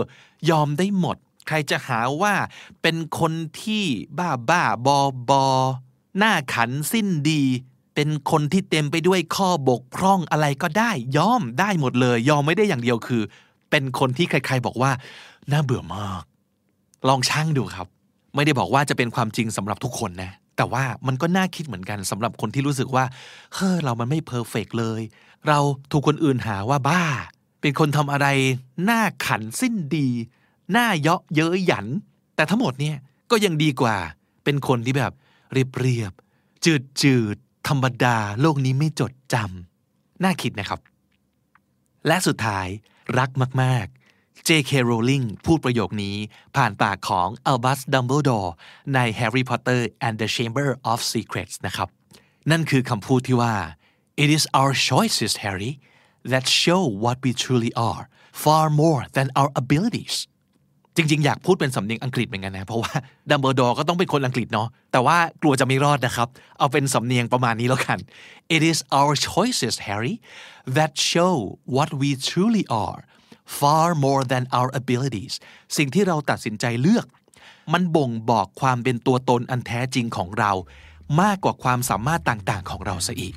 [0.50, 1.16] ยอมได้หมด
[1.48, 2.34] ใครจะหาว่า
[2.82, 3.84] เป็นคนที่
[4.18, 4.98] บ้าบ้าบอ
[5.28, 5.46] บอ
[6.18, 7.42] หน้าขันสิ้นดี
[7.94, 13.22] เป็นคนที่เต็มไปด้วยข้อบกพร่องอะไรก็ได้ ยอมได้หมดเลย ยอมไม่ได้อย่างเดียวคือ
[13.70, 14.90] เป็นคนที่ใครๆบอกว่า
[15.52, 16.22] น่าเบื่อมาก
[17.08, 17.86] ลองช่างดูครับ
[18.34, 23.04] ไม่ได้บอกว่าจะเป็นความจริงสำหรับทุกคนนะ แต่ว่ามันก็น่าคิดเหมือนกันสำหรับคนที่รู้สึกว่า
[23.54, 25.00] เฮ้อเรามันไม่เพอร์เฟกเลย
[25.48, 25.58] เรา
[25.90, 27.02] ถูกคนอื่นหาว่าบ้า
[27.60, 28.26] เป็นคนทำอะไร
[28.84, 30.08] หน้าขันสิ้นดี
[30.72, 31.86] หน้าเยาะเย้ยหยัน
[32.36, 32.96] แต่ทั้งหมดเนี่ย
[33.30, 33.96] ก็ยังดีกว่า
[34.44, 35.12] เป็นคนที่แบบ
[35.52, 36.12] เรียบเรียบ
[36.64, 37.36] จืดจืด
[37.68, 40.80] ธรรมดาโลกนี้ไม่จดจำน่าคิดนะครับ
[42.06, 42.66] และสุดท้าย
[43.18, 43.30] รัก
[43.62, 44.70] มาก ๆ J.K.
[44.90, 46.16] Rowling พูดประโยคนี้
[46.56, 48.50] ผ่านปากของ Albus Dumbledore
[48.94, 51.88] ใน Harry Potter and the Chamber of Secrets นะครับ
[52.50, 53.54] นั่นคือคำพูดที่ว่า
[54.22, 55.72] It is our choices Harry
[56.32, 58.04] that show what we truly are
[58.44, 60.16] far more than our abilities
[60.96, 62.92] จริง ๆ อยากพูดเป็นสำเนียงอังกฤษเหมือนกันนะ เพราะว่า
[63.30, 66.28] ดัมเบิลดอร์ก็ต้องเป็นคนอังกฤษเนาะแต่ว่ากลัวจะไม่รอดนะครับ
[66.58, 67.98] เอาเป็นสำเนียงประมาณนี้แล้วกัน
[68.54, 70.14] It is our choices Harry
[70.76, 71.34] that show
[71.76, 73.00] what we truly are
[73.60, 75.34] far more than our abilities
[75.76, 77.06] สิ่งที่เราตัดสินใจเลือก
[77.72, 80.52] มันบ่งบอกความเป็นตัวตนอันแท้จริงของเรา
[81.20, 83.34] มากกว่าความสามารถต่างๆ ของเราซะอีก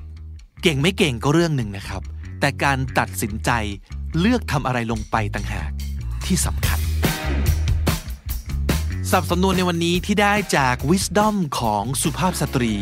[0.63, 2.01] เก่งไม่เก่งก็เรื่องหนึ่งนะครับ
[2.39, 3.51] แต่การตัดสินใจ
[4.19, 5.69] เลือกทำอะไรลงไปต่างหาก
[6.25, 6.79] ที่สำคัญ
[9.11, 12.73] สับสำนวนในวันนี้ที่ได้จาก Wisdom ของสุภาพสตรี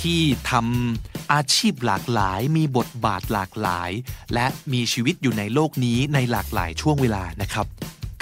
[0.00, 3.90] ที่ทำอาชีพหลากหลาย มีบทบาทหลากหลาย
[4.34, 7.66] และมีชีวิตอยู่ในโลกนี้ในหลากหลายช่วงเวลานะครับ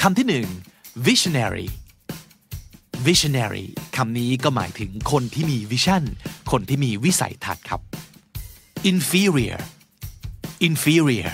[0.03, 0.47] คำที่หนึ่ง
[1.07, 1.69] visionary
[3.07, 3.67] visionary
[3.97, 6.03] คำนี้ก็หมายถึงคนที่มีวิชั่น
[6.51, 7.81] คนที่มีวิสัยทัศน์ครับ
[8.91, 9.59] inferior
[10.69, 11.31] inferior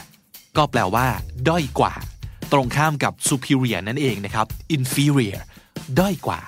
[0.57, 1.07] ก็แปลว่า
[1.49, 1.95] ด้อยกว่า
[2.53, 4.47] ตรงข้ามกับ superior นั่นเองนะครับ
[4.77, 5.41] inferior
[5.99, 6.41] ด้อยกว่า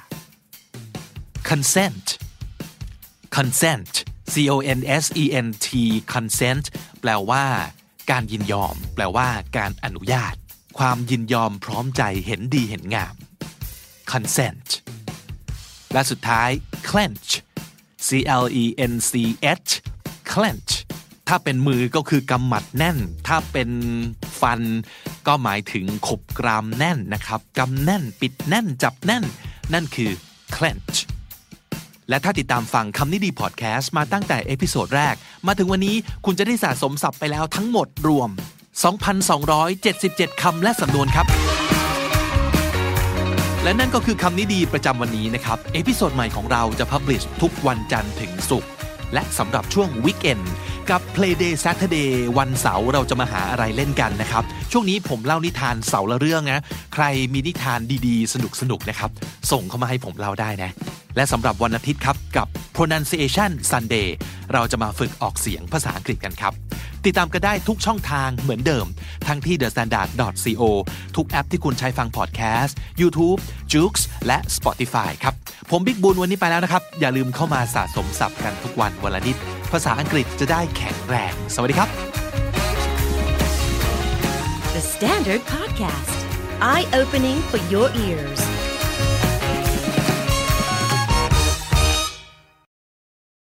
[1.49, 2.07] consent
[3.37, 3.93] consent
[4.33, 5.69] c o n s e n t
[6.15, 6.65] consent
[7.01, 7.45] แปลว่า
[8.11, 9.29] การยินยอม แปลว่า
[9.59, 10.35] การอนุญาต
[10.79, 13.15] ความยินยอมพร้อมใจเห็นดีเห็นงาม
[14.13, 14.69] consent
[15.93, 16.51] และสุดท้าย
[16.89, 17.31] clench
[18.07, 18.09] c
[18.43, 19.13] l e n c
[19.69, 19.73] h
[20.33, 20.73] clench
[21.29, 23.71] ถ้าเป็นมือก็คือกำหมัดแน่น ถ้าเป็น
[24.41, 24.61] ฟัน
[25.27, 29.25] ก็หมายถึงขบกรามแน่นนะครับกำแน่นปิดแน่นจับแน่น
[29.75, 30.11] นั่นคือ
[30.57, 30.97] clench
[32.09, 35.15] และถ้าติดตามฟังคำนี้ดีพอดแคสต์มาตั้งแต่ episode แรก
[35.47, 38.31] มาถึงวันนี้คุณจะได้สะสมศัพท์ไปแล้วทั้งหมดรวม
[39.21, 41.27] 2,277 คำและสำนวนครับ
[43.63, 48.71] และนั่นก็คือคำนี้ดีประจำวันนี้นะครับ episode ใหม่ของเราจะ publish ทุกวันจันทร์ถึงศุกร์
[49.15, 50.41] และสำหรับช่วง weekend
[50.91, 56.63] กับ Playday Saturday วันเสาร์เราจะมาหาอะไรเล่นกันนะครับ ช่วงนี้ผมเล่านิทานเสาร์ละเรื่องนะ
[56.95, 59.11] ใครมีนิทานดีๆ สนุกๆนะครับ
[59.53, 60.71] ส่งเข้ามาให้ผมเล่าได้นะ
[61.17, 62.47] และสำหรับวันอาทิตย์ครับกับ
[62.77, 64.09] pronunciation Sunday
[64.53, 66.53] เราจะมาฝึกออกเสียงภาษาอังกฤษกันครับ
[67.05, 68.87] ติดตามกันได้ทุกช่องทางเหมือนเดิม
[69.29, 70.63] ทั้งที่ thestandard.co
[71.17, 73.39] ทุกแอปที่คุณใช้ฟังพอดแคสต์ YouTube,
[73.73, 73.95] j o o x
[74.27, 75.35] และ Spotify ครับ
[75.71, 79.37] ผมบิ๊กบุญวันนี้ไปแล้วนะครับ อย่าลืมเข้ามาสะสมศัพท์กันทุกวันวันละนิด
[79.73, 81.89] ภาษาอังกฤษจะได้แข็งแรง สวัสดีครับ
[84.77, 86.17] The Standard Podcast,
[86.73, 88.62] eye opening for your ears.